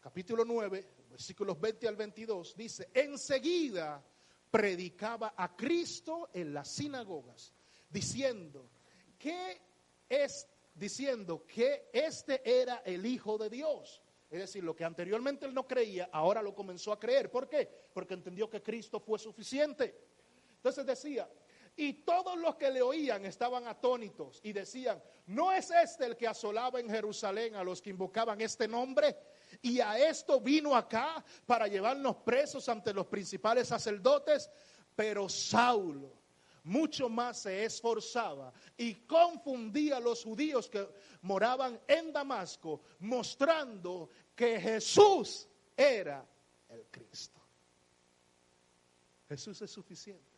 capítulo 0.00 0.44
9, 0.44 0.88
versículos 1.10 1.60
20 1.60 1.88
al 1.88 1.96
22, 1.96 2.56
dice, 2.56 2.88
enseguida 2.94 4.02
predicaba 4.50 5.34
a 5.36 5.54
Cristo 5.54 6.30
en 6.32 6.54
las 6.54 6.68
sinagogas, 6.68 7.52
diciendo 7.90 8.70
que 9.18 9.60
es 10.08 10.48
diciendo 10.76 11.44
que 11.46 11.88
este 11.92 12.42
era 12.44 12.82
el 12.84 13.04
hijo 13.06 13.38
de 13.38 13.50
Dios. 13.50 14.02
Es 14.30 14.40
decir, 14.40 14.62
lo 14.62 14.74
que 14.74 14.84
anteriormente 14.84 15.46
él 15.46 15.54
no 15.54 15.66
creía, 15.66 16.10
ahora 16.12 16.42
lo 16.42 16.54
comenzó 16.54 16.92
a 16.92 17.00
creer. 17.00 17.30
¿Por 17.30 17.48
qué? 17.48 17.68
Porque 17.94 18.14
entendió 18.14 18.50
que 18.50 18.62
Cristo 18.62 19.00
fue 19.00 19.18
suficiente. 19.18 19.96
Entonces 20.56 20.84
decía, 20.84 21.28
y 21.76 21.92
todos 21.92 22.38
los 22.38 22.56
que 22.56 22.70
le 22.70 22.80
oían 22.80 23.26
estaban 23.26 23.68
atónitos 23.68 24.40
y 24.42 24.52
decían, 24.52 25.02
¿no 25.26 25.52
es 25.52 25.70
este 25.70 26.06
el 26.06 26.16
que 26.16 26.26
asolaba 26.26 26.80
en 26.80 26.88
Jerusalén 26.88 27.54
a 27.54 27.62
los 27.62 27.82
que 27.82 27.90
invocaban 27.90 28.40
este 28.40 28.66
nombre? 28.66 29.14
Y 29.60 29.80
a 29.80 29.98
esto 29.98 30.40
vino 30.40 30.74
acá 30.74 31.22
para 31.44 31.68
llevarnos 31.68 32.16
presos 32.16 32.66
ante 32.70 32.94
los 32.94 33.06
principales 33.06 33.68
sacerdotes. 33.68 34.50
Pero 34.94 35.28
Saulo 35.28 36.16
mucho 36.64 37.08
más 37.10 37.42
se 37.42 37.64
esforzaba 37.64 38.52
y 38.76 38.94
confundía 39.06 39.98
a 39.98 40.00
los 40.00 40.24
judíos 40.24 40.68
que 40.68 40.88
moraban 41.22 41.78
en 41.86 42.12
Damasco, 42.12 42.80
mostrando 43.00 44.08
que 44.34 44.58
Jesús 44.58 45.46
era 45.76 46.26
el 46.70 46.86
Cristo. 46.90 47.40
Jesús 49.28 49.60
es 49.60 49.70
suficiente. 49.70 50.35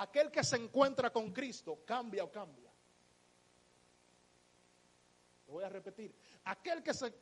Aquel 0.00 0.30
que 0.30 0.42
se 0.42 0.56
encuentra 0.56 1.10
con 1.10 1.30
Cristo 1.30 1.82
cambia 1.84 2.24
o 2.24 2.32
cambia. 2.32 2.72
Lo 5.46 5.52
voy 5.52 5.64
a 5.64 5.68
repetir. 5.68 6.14
Aquel 6.44 6.82
que 6.82 6.94
se 6.94 7.12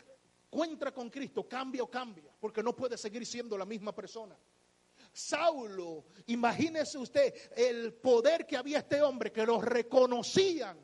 encuentra 0.47 0.93
con 0.93 1.11
Cristo, 1.11 1.49
cambia 1.49 1.83
o 1.83 1.91
cambia, 1.91 2.33
porque 2.39 2.63
no 2.63 2.77
puede 2.77 2.97
seguir 2.97 3.27
siendo 3.27 3.59
la 3.59 3.65
misma 3.65 3.93
persona. 3.93 4.39
Saulo, 5.13 6.05
imagínese 6.27 6.99
usted 6.99 7.35
el 7.57 7.95
poder 7.95 8.47
que 8.47 8.57
había 8.57 8.79
este 8.79 9.03
hombre, 9.03 9.33
que 9.33 9.45
lo 9.45 9.61
reconocían 9.61 10.79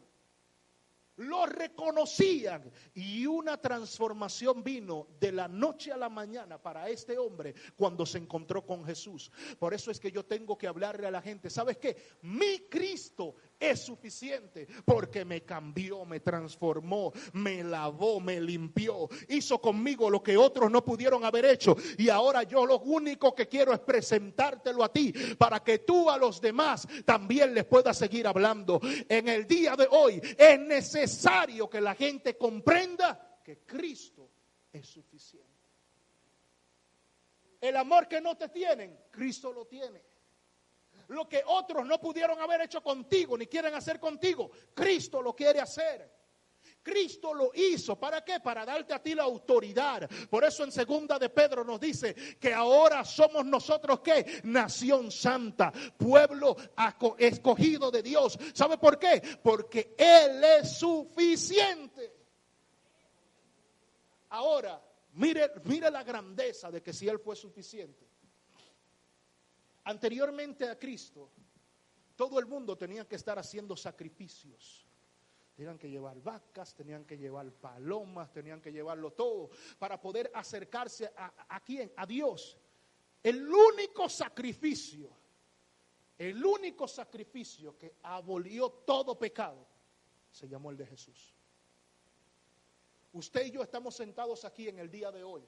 lo 1.17 1.47
reconocían 1.47 2.71
y 2.95 3.27
una 3.27 3.57
transformación 3.57 4.63
vino 4.63 5.09
de 5.21 5.33
la 5.33 5.49
noche 5.49 5.93
a 5.93 5.97
la 5.97 6.09
mañana 6.09 6.61
para 6.61 6.89
este 6.89 7.19
hombre 7.19 7.55
cuando 7.77 8.05
se 8.05 8.19
encontró 8.19 8.65
con 8.65 8.85
Jesús. 8.85 9.31
Por 9.59 9.75
eso 9.75 9.91
es 9.91 10.01
que 10.01 10.11
yo 10.11 10.25
tengo 10.25 10.59
que 10.59 10.67
hablarle 10.67 11.07
a 11.07 11.11
la 11.11 11.23
gente, 11.23 11.51
¿sabes 11.51 11.79
qué? 11.79 11.97
Mi 12.23 12.61
Cristo 12.69 13.37
es 13.59 13.81
suficiente 13.81 14.67
porque 14.85 15.25
me 15.25 15.43
cambió, 15.43 16.05
me 16.05 16.21
transformó, 16.21 17.13
me 17.33 17.63
lavó, 17.65 18.21
me 18.21 18.41
limpió, 18.41 19.09
hizo 19.29 19.61
conmigo 19.61 20.11
lo 20.11 20.23
que 20.23 20.37
otros 20.37 20.71
no 20.71 20.85
pudieron 20.85 21.25
haber 21.25 21.45
hecho 21.47 21.77
y 21.99 22.09
ahora 22.09 22.43
yo 22.43 22.67
lo 22.67 22.81
único 22.81 23.35
que 23.35 23.49
quiero 23.49 23.73
es 23.73 23.81
presentártelo 23.81 24.85
a 24.85 24.93
ti 24.93 25.13
para 25.39 25.61
que 25.61 25.81
tú 25.81 26.11
a 26.11 26.19
los 26.19 26.41
demás 26.41 26.87
también 27.05 27.55
les 27.55 27.65
puedas 27.65 27.97
seguir 27.97 28.27
hablando. 28.27 28.81
En 29.09 29.29
el 29.29 29.47
día 29.47 29.77
de 29.77 29.87
hoy 29.91 30.21
es 30.39 30.61
necesario 30.61 31.69
que 31.69 31.81
la 31.81 31.95
gente 31.95 32.37
comprenda 32.37 33.41
que 33.43 33.59
Cristo 33.59 34.31
es 34.73 34.87
suficiente. 34.87 35.55
El 37.61 37.77
amor 37.77 38.09
que 38.09 38.21
no 38.21 38.37
te 38.37 38.49
tienen, 38.51 38.99
Cristo 39.11 39.53
lo 39.53 39.67
tiene. 39.67 40.14
Lo 41.09 41.29
que 41.29 41.43
otros 41.47 41.87
no 41.87 42.01
pudieron 42.01 42.41
haber 42.41 42.63
hecho 42.63 42.83
contigo 42.83 43.37
ni 43.37 43.47
quieren 43.47 43.75
hacer 43.75 44.01
contigo, 44.01 44.51
Cristo 44.75 45.21
lo 45.23 45.35
quiere 45.35 45.61
hacer. 45.61 46.25
Cristo 46.85 47.33
lo 47.33 47.51
hizo. 47.55 47.99
¿Para 47.99 48.23
qué? 48.23 48.41
Para 48.41 48.65
darte 48.65 48.93
a 48.93 49.03
ti 49.03 49.15
la 49.15 49.23
autoridad. 49.23 50.09
Por 50.29 50.45
eso 50.45 50.65
en 50.65 50.71
segunda 50.71 51.19
de 51.19 51.31
Pedro 51.31 51.65
nos 51.65 51.81
dice 51.81 52.15
que 52.39 52.53
ahora 52.53 53.05
somos 53.05 53.45
nosotros 53.45 54.01
qué? 54.01 54.43
Nación 54.45 55.11
santa, 55.11 55.73
pueblo 55.97 56.55
escogido 57.19 57.91
de 57.91 58.03
Dios. 58.03 58.39
¿Sabe 58.53 58.77
por 58.77 58.99
qué? 58.99 59.23
Porque 59.43 59.97
Él 59.97 60.45
es 60.45 60.79
suficiente. 60.79 62.13
Ahora, 64.29 64.81
mire, 65.15 65.53
mire 65.65 65.91
la 65.91 66.03
grandeza 66.03 66.71
de 66.71 66.83
que 66.83 66.93
si 66.93 67.09
Él 67.09 67.19
fue 67.19 67.35
suficiente. 67.35 68.14
Anteriormente 69.85 70.69
a 70.69 70.79
Cristo, 70.79 71.31
todo 72.17 72.39
el 72.39 72.47
mundo 72.47 72.77
tenía 72.77 73.07
que 73.07 73.17
estar 73.17 73.39
haciendo 73.39 73.77
sacrificios. 73.77 74.87
Tenían 75.55 75.79
que 75.79 75.89
llevar 75.89 76.21
vacas, 76.21 76.75
tenían 76.75 77.05
que 77.05 77.17
llevar 77.17 77.53
palomas, 77.53 78.33
tenían 78.33 78.61
que 78.61 78.73
llevarlo 78.73 79.13
todo 79.13 79.51
para 79.79 80.01
poder 80.01 80.31
acercarse 80.35 81.13
a, 81.17 81.47
a 81.49 81.61
quién, 81.63 81.93
a 81.97 82.07
Dios. 82.07 82.59
El 83.23 83.47
único 83.49 84.09
sacrificio, 84.09 85.11
el 86.19 86.45
único 86.45 86.89
sacrificio 86.89 87.79
que 87.79 87.97
abolió 88.03 88.71
todo 88.71 89.19
pecado 89.19 89.67
se 90.31 90.49
llamó 90.49 90.71
el 90.71 90.77
de 90.77 90.87
Jesús. 90.87 91.35
Usted 93.13 93.47
y 93.47 93.51
yo 93.53 93.63
estamos 93.63 93.95
sentados 93.95 94.45
aquí 94.45 94.69
en 94.69 94.81
el 94.81 94.91
día 94.91 95.13
de 95.13 95.23
hoy 95.23 95.47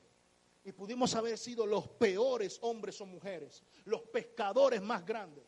y 0.66 0.72
pudimos 0.72 1.14
haber 1.14 1.38
sido 1.38 1.64
los 1.64 1.86
peores 1.86 2.58
hombres 2.62 3.00
o 3.00 3.06
mujeres, 3.06 3.62
los 3.84 4.02
pescadores 4.02 4.82
más 4.82 5.06
grandes. 5.06 5.44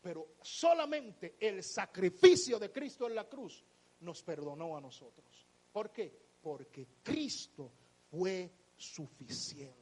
Pero 0.00 0.36
solamente 0.40 1.36
el 1.38 1.62
sacrificio 1.62 2.58
de 2.58 2.72
Cristo 2.72 3.06
en 3.06 3.14
la 3.14 3.28
cruz 3.28 3.62
nos 4.00 4.22
perdonó 4.22 4.74
a 4.74 4.80
nosotros. 4.80 5.46
¿Por 5.70 5.92
qué? 5.92 6.18
Porque 6.40 6.88
Cristo 7.02 7.70
fue 8.10 8.50
suficiente. 8.74 9.76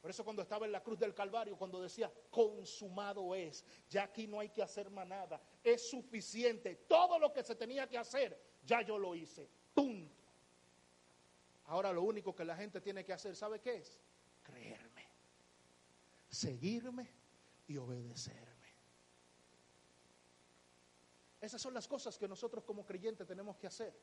Por 0.00 0.12
eso 0.12 0.22
cuando 0.22 0.42
estaba 0.42 0.64
en 0.64 0.70
la 0.70 0.84
cruz 0.84 1.00
del 1.00 1.12
Calvario, 1.12 1.56
cuando 1.56 1.82
decía, 1.82 2.12
consumado 2.30 3.34
es, 3.34 3.64
ya 3.90 4.04
aquí 4.04 4.28
no 4.28 4.38
hay 4.38 4.50
que 4.50 4.62
hacer 4.62 4.90
más 4.90 5.08
nada, 5.08 5.40
es 5.64 5.90
suficiente, 5.90 6.76
todo 6.86 7.18
lo 7.18 7.32
que 7.32 7.42
se 7.42 7.56
tenía 7.56 7.88
que 7.88 7.98
hacer, 7.98 8.40
ya 8.64 8.82
yo 8.82 8.96
lo 8.96 9.16
hice, 9.16 9.48
punto. 9.74 10.23
Ahora 11.66 11.92
lo 11.92 12.02
único 12.02 12.34
que 12.34 12.44
la 12.44 12.56
gente 12.56 12.80
tiene 12.80 13.04
que 13.04 13.12
hacer, 13.12 13.34
¿sabe 13.36 13.60
qué 13.60 13.76
es? 13.76 13.98
Creerme, 14.42 15.08
seguirme 16.28 17.10
y 17.66 17.76
obedecerme. 17.76 18.54
Esas 21.40 21.60
son 21.60 21.74
las 21.74 21.86
cosas 21.86 22.16
que 22.18 22.28
nosotros 22.28 22.64
como 22.64 22.86
creyentes 22.86 23.26
tenemos 23.26 23.56
que 23.56 23.66
hacer. 23.66 23.94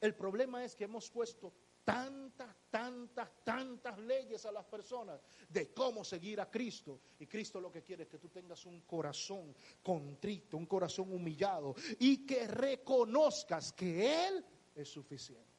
El 0.00 0.14
problema 0.14 0.64
es 0.64 0.74
que 0.74 0.84
hemos 0.84 1.10
puesto 1.10 1.52
tantas, 1.84 2.54
tantas, 2.70 3.30
tantas 3.44 3.98
leyes 3.98 4.44
a 4.46 4.52
las 4.52 4.64
personas 4.64 5.20
de 5.48 5.72
cómo 5.72 6.04
seguir 6.04 6.40
a 6.40 6.50
Cristo. 6.50 7.00
Y 7.18 7.26
Cristo 7.26 7.60
lo 7.60 7.70
que 7.70 7.82
quiere 7.82 8.04
es 8.04 8.08
que 8.08 8.18
tú 8.18 8.28
tengas 8.28 8.64
un 8.66 8.82
corazón 8.82 9.54
contrito, 9.82 10.56
un 10.56 10.66
corazón 10.66 11.12
humillado 11.12 11.74
y 11.98 12.26
que 12.26 12.46
reconozcas 12.46 13.72
que 13.72 14.28
Él 14.28 14.44
es 14.74 14.88
suficiente. 14.88 15.51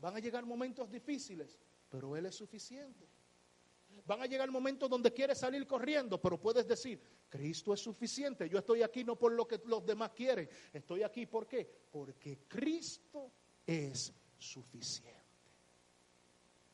Van 0.00 0.16
a 0.16 0.18
llegar 0.18 0.44
momentos 0.46 0.90
difíciles, 0.90 1.58
pero 1.90 2.16
Él 2.16 2.26
es 2.26 2.34
suficiente. 2.34 3.06
Van 4.06 4.22
a 4.22 4.26
llegar 4.26 4.50
momentos 4.50 4.88
donde 4.88 5.12
quieres 5.12 5.38
salir 5.38 5.66
corriendo, 5.66 6.20
pero 6.20 6.40
puedes 6.40 6.66
decir, 6.66 7.00
Cristo 7.28 7.74
es 7.74 7.80
suficiente. 7.80 8.48
Yo 8.48 8.58
estoy 8.58 8.82
aquí 8.82 9.04
no 9.04 9.16
por 9.16 9.32
lo 9.32 9.46
que 9.46 9.60
los 9.66 9.84
demás 9.84 10.10
quieren. 10.10 10.48
Estoy 10.72 11.02
aquí 11.02 11.26
¿por 11.26 11.46
qué? 11.46 11.68
Porque 11.90 12.38
Cristo 12.48 13.30
es 13.66 14.12
suficiente. 14.38 15.20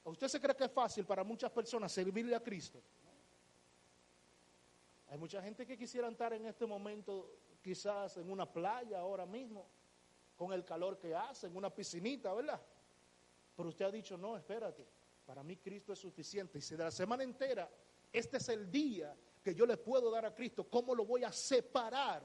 usted 0.05 0.29
se 0.29 0.41
cree 0.41 0.55
que 0.55 0.65
es 0.65 0.73
fácil 0.73 1.05
para 1.05 1.25
muchas 1.25 1.51
personas 1.51 1.91
servirle 1.91 2.37
a 2.37 2.41
Cristo? 2.41 2.81
Hay 5.09 5.19
mucha 5.19 5.43
gente 5.43 5.67
que 5.67 5.77
quisiera 5.77 6.09
estar 6.09 6.33
en 6.33 6.47
este 6.47 6.67
momento 6.67 7.31
quizás 7.63 8.17
en 8.17 8.31
una 8.31 8.51
playa 8.51 9.01
ahora 9.01 9.27
mismo, 9.27 9.67
con 10.37 10.53
el 10.53 10.65
calor 10.65 10.99
que 10.99 11.15
hace, 11.15 11.49
en 11.49 11.57
una 11.57 11.75
piscinita, 11.75 12.33
¿verdad? 12.33 12.61
Pero 13.57 13.71
usted 13.71 13.87
ha 13.87 13.91
dicho, 13.91 14.17
no, 14.19 14.37
espérate, 14.37 14.87
para 15.25 15.43
mí 15.43 15.57
Cristo 15.57 15.93
es 15.93 15.99
suficiente. 15.99 16.59
Y 16.59 16.61
si 16.61 16.77
de 16.77 16.85
la 16.85 16.91
semana 16.91 17.25
entera, 17.25 17.69
este 18.13 18.37
es 18.37 18.49
el 18.51 18.71
día 18.71 19.17
que 19.43 19.55
yo 19.55 19.65
le 19.67 19.77
puedo 19.77 20.11
dar 20.11 20.27
a 20.27 20.35
Cristo, 20.35 20.69
¿cómo 20.69 20.95
lo 20.95 21.05
voy 21.05 21.25
a 21.25 21.33
separar 21.33 22.23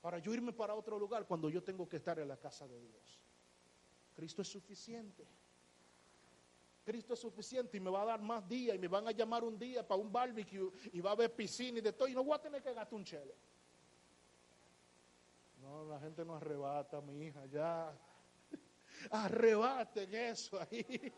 para 0.00 0.18
yo 0.18 0.34
irme 0.34 0.52
para 0.52 0.74
otro 0.74 0.98
lugar 0.98 1.26
cuando 1.26 1.48
yo 1.48 1.62
tengo 1.62 1.88
que 1.88 1.98
estar 1.98 2.18
en 2.18 2.28
la 2.28 2.36
casa 2.36 2.66
de 2.66 2.80
Dios? 2.80 3.20
Cristo 4.14 4.42
es 4.42 4.48
suficiente. 4.48 5.26
Cristo 6.84 7.12
es 7.12 7.20
suficiente 7.20 7.76
y 7.76 7.80
me 7.80 7.90
va 7.90 8.02
a 8.02 8.06
dar 8.06 8.22
más 8.22 8.48
días 8.48 8.74
y 8.74 8.78
me 8.78 8.88
van 8.88 9.06
a 9.06 9.12
llamar 9.12 9.44
un 9.44 9.58
día 9.58 9.86
para 9.86 10.00
un 10.00 10.10
barbecue 10.10 10.70
y 10.90 11.00
va 11.00 11.10
a 11.10 11.12
haber 11.12 11.34
piscina 11.34 11.78
y 11.78 11.82
de 11.82 11.92
todo 11.92 12.08
y 12.08 12.14
no 12.14 12.24
voy 12.24 12.34
a 12.34 12.40
tener 12.40 12.62
que 12.62 12.72
gastar 12.72 12.94
un 12.94 13.04
chele. 13.04 13.34
No, 15.60 15.84
la 15.84 16.00
gente 16.00 16.24
no 16.24 16.36
arrebata, 16.36 17.00
mi 17.02 17.26
hija, 17.26 17.44
ya. 17.46 17.94
Arrebaten 19.10 20.14
eso 20.14 20.60
ahí. 20.60 21.12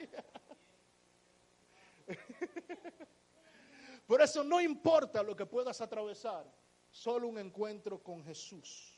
Por 4.07 4.21
eso 4.21 4.43
no 4.43 4.61
importa 4.61 5.23
lo 5.23 5.37
que 5.37 5.47
puedas 5.47 5.81
atravesar, 5.81 6.45
solo 6.91 7.29
un 7.29 7.39
encuentro 7.39 8.03
con 8.03 8.25
Jesús, 8.25 8.93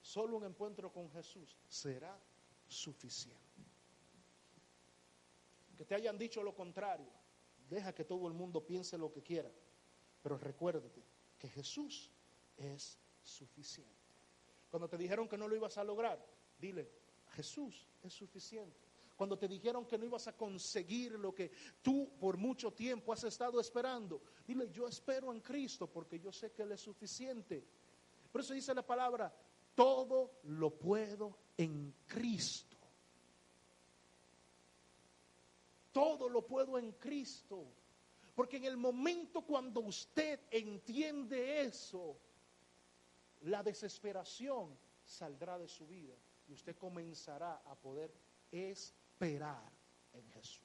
solo 0.00 0.36
un 0.36 0.44
encuentro 0.44 0.92
con 0.92 1.10
Jesús 1.10 1.56
será 1.66 2.16
suficiente. 2.68 3.40
Que 5.76 5.84
te 5.84 5.96
hayan 5.96 6.16
dicho 6.16 6.42
lo 6.42 6.54
contrario, 6.54 7.10
deja 7.68 7.92
que 7.92 8.04
todo 8.04 8.28
el 8.28 8.34
mundo 8.34 8.64
piense 8.64 8.96
lo 8.96 9.10
que 9.10 9.22
quiera, 9.22 9.50
pero 10.22 10.38
recuérdate 10.38 11.02
que 11.38 11.48
Jesús 11.48 12.08
es 12.56 12.98
suficiente. 13.24 13.90
Cuando 14.70 14.88
te 14.88 14.96
dijeron 14.96 15.28
que 15.28 15.36
no 15.36 15.48
lo 15.48 15.56
ibas 15.56 15.76
a 15.78 15.84
lograr, 15.84 16.24
dile, 16.58 16.88
Jesús 17.32 17.88
es 18.02 18.12
suficiente 18.12 18.92
cuando 19.22 19.38
te 19.38 19.46
dijeron 19.46 19.86
que 19.86 19.96
no 19.96 20.04
ibas 20.04 20.26
a 20.26 20.36
conseguir 20.36 21.12
lo 21.12 21.32
que 21.32 21.52
tú 21.80 22.10
por 22.18 22.36
mucho 22.36 22.72
tiempo 22.72 23.12
has 23.12 23.22
estado 23.22 23.60
esperando. 23.60 24.20
Dile, 24.44 24.68
yo 24.70 24.88
espero 24.88 25.32
en 25.32 25.40
Cristo 25.40 25.86
porque 25.86 26.18
yo 26.18 26.32
sé 26.32 26.50
que 26.50 26.62
Él 26.62 26.72
es 26.72 26.80
suficiente. 26.80 27.64
Por 28.32 28.40
eso 28.40 28.52
dice 28.52 28.74
la 28.74 28.84
palabra, 28.84 29.32
todo 29.76 30.40
lo 30.42 30.70
puedo 30.76 31.38
en 31.56 31.94
Cristo. 32.06 32.76
Todo 35.92 36.28
lo 36.28 36.44
puedo 36.44 36.76
en 36.76 36.90
Cristo. 36.92 37.66
Porque 38.34 38.56
en 38.56 38.64
el 38.64 38.76
momento 38.76 39.42
cuando 39.42 39.82
usted 39.82 40.40
entiende 40.50 41.60
eso, 41.60 42.16
la 43.42 43.62
desesperación 43.62 44.76
saldrá 45.04 45.58
de 45.58 45.68
su 45.68 45.86
vida 45.86 46.16
y 46.48 46.52
usted 46.52 46.76
comenzará 46.76 47.62
a 47.66 47.74
poder 47.74 48.12
esperar 48.50 49.70
en 50.12 50.28
Jesús. 50.30 50.62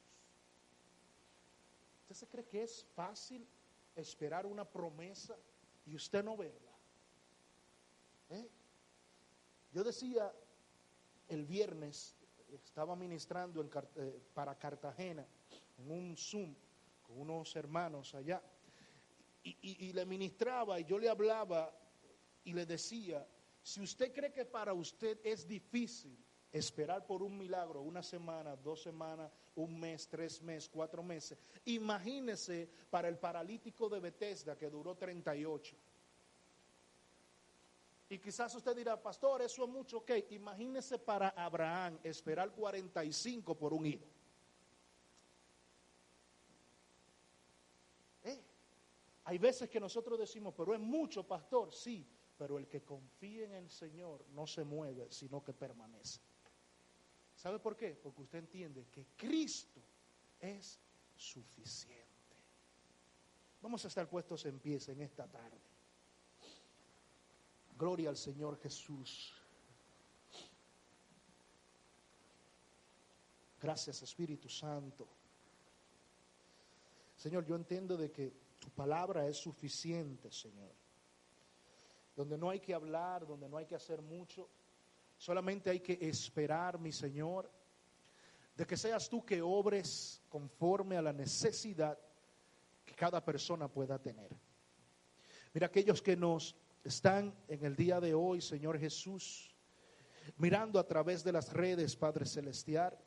¿Usted 2.02 2.16
se 2.16 2.28
cree 2.28 2.46
que 2.46 2.64
es 2.64 2.86
fácil 2.96 3.48
esperar 3.96 4.46
una 4.46 4.66
promesa 4.66 5.36
y 5.86 5.96
usted 5.96 6.24
no 6.24 6.38
verla? 6.38 6.72
¿Eh? 8.30 8.50
Yo 9.72 9.84
decía 9.84 10.34
el 11.28 11.46
viernes, 11.46 12.16
estaba 12.52 12.96
ministrando 12.96 13.62
eh, 13.96 14.22
para 14.34 14.58
Cartagena 14.58 15.26
en 15.78 15.92
un 15.92 16.16
Zoom 16.16 16.56
con 17.04 17.20
unos 17.20 17.56
hermanos 17.56 18.16
allá 18.16 18.42
y 19.44 19.94
le 19.94 20.06
ministraba 20.06 20.78
y 20.78 20.84
yo 20.84 21.00
le 21.00 21.08
hablaba 21.08 21.74
y 22.48 22.54
le 22.54 22.66
decía, 22.66 23.28
si 23.68 23.82
usted 23.82 24.14
cree 24.14 24.32
que 24.32 24.46
para 24.46 24.74
usted 24.74 25.20
es 25.26 25.46
difícil 25.46 26.18
esperar 26.54 27.06
por 27.06 27.22
un 27.22 27.38
milagro 27.38 27.82
una 27.82 28.02
semana, 28.02 28.56
dos 28.56 28.82
semanas, 28.82 29.30
un 29.56 29.78
mes, 29.78 30.08
tres 30.08 30.42
meses, 30.42 30.70
cuatro 30.70 31.04
meses. 31.04 31.38
Imagínese 31.66 32.70
para 32.90 33.10
el 33.10 33.18
paralítico 33.18 33.90
de 33.90 34.00
Bethesda 34.00 34.58
que 34.58 34.70
duró 34.70 34.96
38. 34.96 35.76
Y 38.08 38.20
quizás 38.20 38.56
usted 38.56 38.74
dirá, 38.74 38.96
pastor, 39.04 39.42
eso 39.42 39.66
es 39.66 39.70
mucho, 39.70 39.98
ok. 39.98 40.12
Imagínese 40.30 40.98
para 40.98 41.28
Abraham 41.32 42.00
esperar 42.06 42.50
45 42.54 43.54
por 43.54 43.74
un 43.74 43.86
hijo. 43.86 44.06
Eh, 48.24 48.42
hay 49.26 49.38
veces 49.38 49.70
que 49.70 49.82
nosotros 49.82 50.18
decimos, 50.18 50.54
pero 50.56 50.74
es 50.74 50.80
mucho, 50.80 51.28
pastor, 51.28 51.74
sí, 51.74 52.08
pero 52.38 52.58
el 52.58 52.68
que 52.68 52.84
confía 52.84 53.46
en 53.46 53.54
el 53.54 53.70
Señor 53.70 54.26
no 54.30 54.46
se 54.46 54.64
mueve, 54.64 55.12
sino 55.12 55.44
que 55.44 55.54
permanece. 55.54 56.22
¿Sabe 57.36 57.60
por 57.60 57.76
qué? 57.76 57.96
Porque 58.02 58.22
usted 58.22 58.40
entiende 58.40 58.88
que 58.92 59.06
Cristo 59.16 59.82
es 60.40 60.80
suficiente. 61.16 62.08
Vamos 63.62 63.84
a 63.86 63.88
estar 63.88 64.08
puestos 64.08 64.46
en 64.46 64.60
pies 64.60 64.90
en 64.90 65.02
esta 65.02 65.28
tarde. 65.28 65.62
Gloria 67.78 68.10
al 68.10 68.18
Señor 68.18 68.58
Jesús. 68.60 69.34
Gracias 73.62 74.02
Espíritu 74.02 74.50
Santo. 74.50 75.08
Señor, 77.16 77.46
yo 77.46 77.56
entiendo 77.56 77.98
de 77.98 78.12
que 78.12 78.32
tu 78.60 78.70
palabra 78.70 79.28
es 79.28 79.38
suficiente, 79.38 80.32
Señor. 80.32 80.72
Donde 82.18 82.36
no 82.36 82.50
hay 82.50 82.60
que 82.60 82.74
hablar, 82.74 83.28
donde 83.28 83.48
no 83.48 83.58
hay 83.58 83.68
que 83.68 83.76
hacer 83.76 84.02
mucho, 84.02 84.50
solamente 85.18 85.70
hay 85.70 85.80
que 85.80 86.00
esperar, 86.02 86.80
mi 86.80 86.92
Señor, 86.92 87.50
de 88.56 88.66
que 88.66 88.76
seas 88.76 89.08
tú 89.08 89.24
que 89.24 89.40
obres 89.40 90.20
conforme 90.28 90.98
a 90.98 91.02
la 91.04 91.14
necesidad 91.14 91.96
que 92.84 92.96
cada 92.96 93.24
persona 93.24 93.68
pueda 93.68 94.00
tener. 94.00 94.36
Mira, 95.54 95.68
aquellos 95.68 96.02
que 96.02 96.18
nos 96.18 96.56
están 96.84 97.36
en 97.48 97.64
el 97.64 97.76
día 97.76 98.02
de 98.02 98.16
hoy, 98.16 98.42
Señor 98.42 98.80
Jesús, 98.80 99.56
mirando 100.38 100.80
a 100.80 100.88
través 100.88 101.24
de 101.24 101.34
las 101.34 101.54
redes, 101.54 101.96
Padre 101.96 102.26
Celestial, 102.26 102.98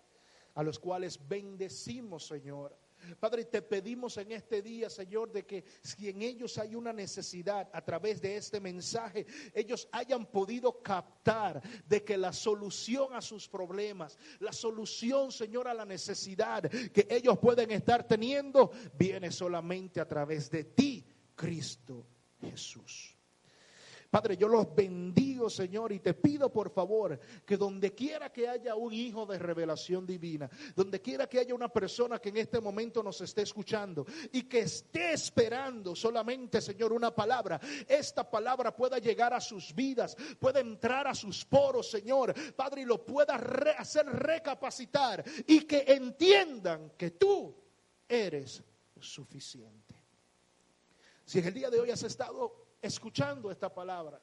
a 0.54 0.62
los 0.62 0.78
cuales 0.78 1.18
bendecimos, 1.28 2.28
Señor 2.28 2.78
Padre, 3.18 3.44
te 3.44 3.62
pedimos 3.62 4.16
en 4.16 4.32
este 4.32 4.62
día, 4.62 4.90
Señor, 4.90 5.32
de 5.32 5.44
que 5.44 5.64
si 5.82 6.08
en 6.08 6.22
ellos 6.22 6.58
hay 6.58 6.74
una 6.74 6.92
necesidad 6.92 7.68
a 7.72 7.84
través 7.84 8.20
de 8.20 8.36
este 8.36 8.60
mensaje, 8.60 9.26
ellos 9.54 9.88
hayan 9.92 10.26
podido 10.26 10.82
captar 10.82 11.62
de 11.86 12.04
que 12.04 12.16
la 12.16 12.32
solución 12.32 13.14
a 13.14 13.20
sus 13.20 13.48
problemas, 13.48 14.18
la 14.40 14.52
solución, 14.52 15.32
Señor, 15.32 15.68
a 15.68 15.74
la 15.74 15.84
necesidad 15.84 16.62
que 16.62 17.06
ellos 17.10 17.38
pueden 17.38 17.70
estar 17.70 18.06
teniendo, 18.06 18.70
viene 18.98 19.30
solamente 19.30 20.00
a 20.00 20.08
través 20.08 20.50
de 20.50 20.64
ti, 20.64 21.04
Cristo 21.34 22.06
Jesús. 22.40 23.19
Padre, 24.10 24.36
yo 24.36 24.48
los 24.48 24.74
bendigo, 24.74 25.48
Señor, 25.48 25.92
y 25.92 26.00
te 26.00 26.14
pido 26.14 26.52
por 26.52 26.70
favor 26.70 27.18
que 27.46 27.56
donde 27.56 27.94
quiera 27.94 28.32
que 28.32 28.48
haya 28.48 28.74
un 28.74 28.92
hijo 28.92 29.24
de 29.24 29.38
revelación 29.38 30.04
divina, 30.04 30.50
donde 30.74 31.00
quiera 31.00 31.28
que 31.28 31.38
haya 31.38 31.54
una 31.54 31.68
persona 31.68 32.18
que 32.18 32.30
en 32.30 32.38
este 32.38 32.60
momento 32.60 33.04
nos 33.04 33.20
esté 33.20 33.42
escuchando 33.42 34.04
y 34.32 34.42
que 34.42 34.60
esté 34.60 35.12
esperando 35.12 35.94
solamente, 35.94 36.60
Señor, 36.60 36.92
una 36.92 37.14
palabra, 37.14 37.60
esta 37.86 38.28
palabra 38.28 38.74
pueda 38.74 38.98
llegar 38.98 39.32
a 39.32 39.40
sus 39.40 39.72
vidas, 39.72 40.16
pueda 40.40 40.58
entrar 40.58 41.06
a 41.06 41.14
sus 41.14 41.44
poros, 41.44 41.88
Señor, 41.88 42.34
Padre, 42.56 42.82
y 42.82 42.86
lo 42.86 43.04
pueda 43.04 43.36
hacer 43.78 44.06
recapacitar 44.06 45.22
y 45.46 45.60
que 45.60 45.84
entiendan 45.86 46.94
que 46.98 47.12
tú 47.12 47.54
eres 48.08 48.60
suficiente. 48.98 49.94
Si 51.24 51.38
en 51.38 51.46
el 51.46 51.54
día 51.54 51.70
de 51.70 51.78
hoy 51.78 51.92
has 51.92 52.02
estado 52.02 52.69
escuchando 52.82 53.50
esta 53.50 53.72
palabra, 53.72 54.20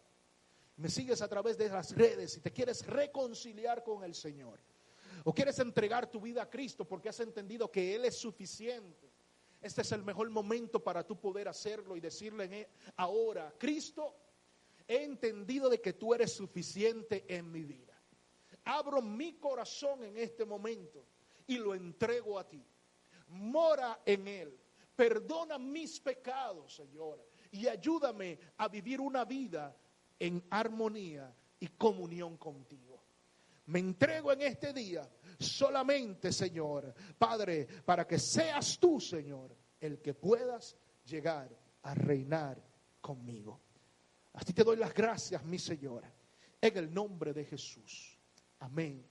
me 0.77 0.89
sigues 0.89 1.21
a 1.21 1.27
través 1.27 1.57
de 1.57 1.69
las 1.69 1.95
redes 1.95 2.37
y 2.37 2.41
te 2.41 2.51
quieres 2.51 2.85
reconciliar 2.85 3.83
con 3.83 4.03
el 4.03 4.13
Señor, 4.13 4.59
o 5.23 5.33
quieres 5.33 5.57
entregar 5.59 6.09
tu 6.09 6.21
vida 6.21 6.43
a 6.43 6.49
Cristo 6.49 6.85
porque 6.85 7.09
has 7.09 7.19
entendido 7.19 7.71
que 7.71 7.95
Él 7.95 8.05
es 8.05 8.17
suficiente, 8.17 9.11
este 9.61 9.81
es 9.81 9.91
el 9.91 10.03
mejor 10.03 10.29
momento 10.29 10.83
para 10.83 11.03
tú 11.03 11.19
poder 11.19 11.47
hacerlo 11.47 11.95
y 11.95 11.99
decirle 11.99 12.69
ahora, 12.95 13.53
Cristo, 13.57 14.15
he 14.87 15.03
entendido 15.03 15.67
de 15.67 15.81
que 15.81 15.93
tú 15.93 16.13
eres 16.13 16.31
suficiente 16.31 17.25
en 17.27 17.51
mi 17.51 17.63
vida. 17.63 17.99
Abro 18.63 19.01
mi 19.01 19.33
corazón 19.33 20.03
en 20.03 20.17
este 20.17 20.45
momento 20.45 21.03
y 21.47 21.57
lo 21.57 21.73
entrego 21.73 22.37
a 22.37 22.47
ti. 22.47 22.63
Mora 23.29 24.01
en 24.05 24.27
Él. 24.27 24.59
Perdona 24.95 25.57
mis 25.57 25.99
pecados, 25.99 26.75
Señor 26.75 27.26
y 27.51 27.67
ayúdame 27.67 28.39
a 28.57 28.67
vivir 28.67 29.01
una 29.01 29.25
vida 29.25 29.75
en 30.19 30.43
armonía 30.49 31.33
y 31.59 31.67
comunión 31.69 32.37
contigo. 32.37 33.03
Me 33.67 33.79
entrego 33.79 34.31
en 34.31 34.41
este 34.41 34.71
día 34.71 35.09
solamente, 35.37 36.31
Señor, 36.31 36.93
Padre, 37.17 37.67
para 37.85 38.07
que 38.07 38.17
seas 38.17 38.77
tú, 38.79 38.99
Señor, 38.99 39.55
el 39.79 40.01
que 40.01 40.13
puedas 40.13 40.77
llegar 41.05 41.49
a 41.83 41.93
reinar 41.93 42.61
conmigo. 43.01 43.59
Así 44.33 44.53
te 44.53 44.63
doy 44.63 44.77
las 44.77 44.93
gracias, 44.93 45.43
mi 45.43 45.59
Señor, 45.59 46.03
en 46.61 46.77
el 46.77 46.93
nombre 46.93 47.33
de 47.33 47.43
Jesús. 47.43 48.17
Amén 48.59 49.05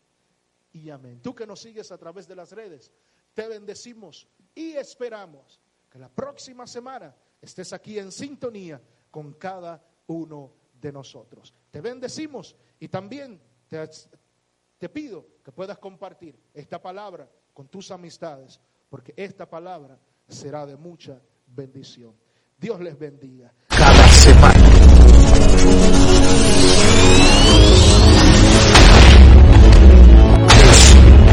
y 0.72 0.88
amén. 0.90 1.20
Tú 1.20 1.34
que 1.34 1.46
nos 1.46 1.60
sigues 1.60 1.92
a 1.92 1.98
través 1.98 2.26
de 2.26 2.36
las 2.36 2.52
redes, 2.52 2.90
te 3.34 3.46
bendecimos 3.48 4.26
y 4.54 4.72
esperamos 4.72 5.60
que 5.90 5.98
la 5.98 6.08
próxima 6.08 6.66
semana 6.66 7.14
estés 7.40 7.72
aquí 7.72 7.98
en 7.98 8.12
sintonía 8.12 8.80
con 9.10 9.34
cada 9.34 9.82
uno 10.06 10.52
de 10.80 10.92
nosotros. 10.92 11.54
Te 11.70 11.80
bendecimos 11.80 12.56
y 12.78 12.88
también 12.88 13.40
te, 13.68 14.88
pido 14.88 15.26
que 15.44 15.52
puedas 15.52 15.78
compartir 15.78 16.38
esta 16.54 16.80
palabra 16.80 17.28
con 17.52 17.68
tus 17.68 17.90
amistades, 17.90 18.60
porque 18.88 19.14
esta 19.16 19.48
palabra 19.48 19.98
será 20.28 20.66
de 20.66 20.76
mucha 20.76 21.20
bendición. 21.46 22.14
Dios 22.58 22.80
les 22.80 22.98
bendiga. 22.98 23.52
Cada 23.68 24.08
semana. 24.08 24.66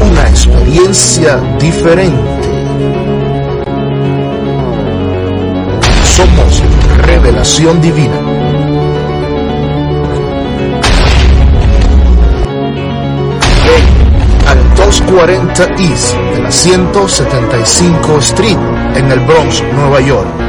una 0.00 0.28
experiencia 0.28 1.38
diferente 1.58 3.23
Revelación 7.24 7.80
Divina. 7.80 8.20
Ven 13.64 14.46
al 14.46 14.74
240 14.74 15.64
East 15.78 16.14
de 16.34 16.42
la 16.42 16.50
175 16.50 18.18
Street 18.18 18.58
en 18.96 19.10
el 19.10 19.20
Bronx, 19.20 19.64
Nueva 19.72 20.02
York 20.02 20.43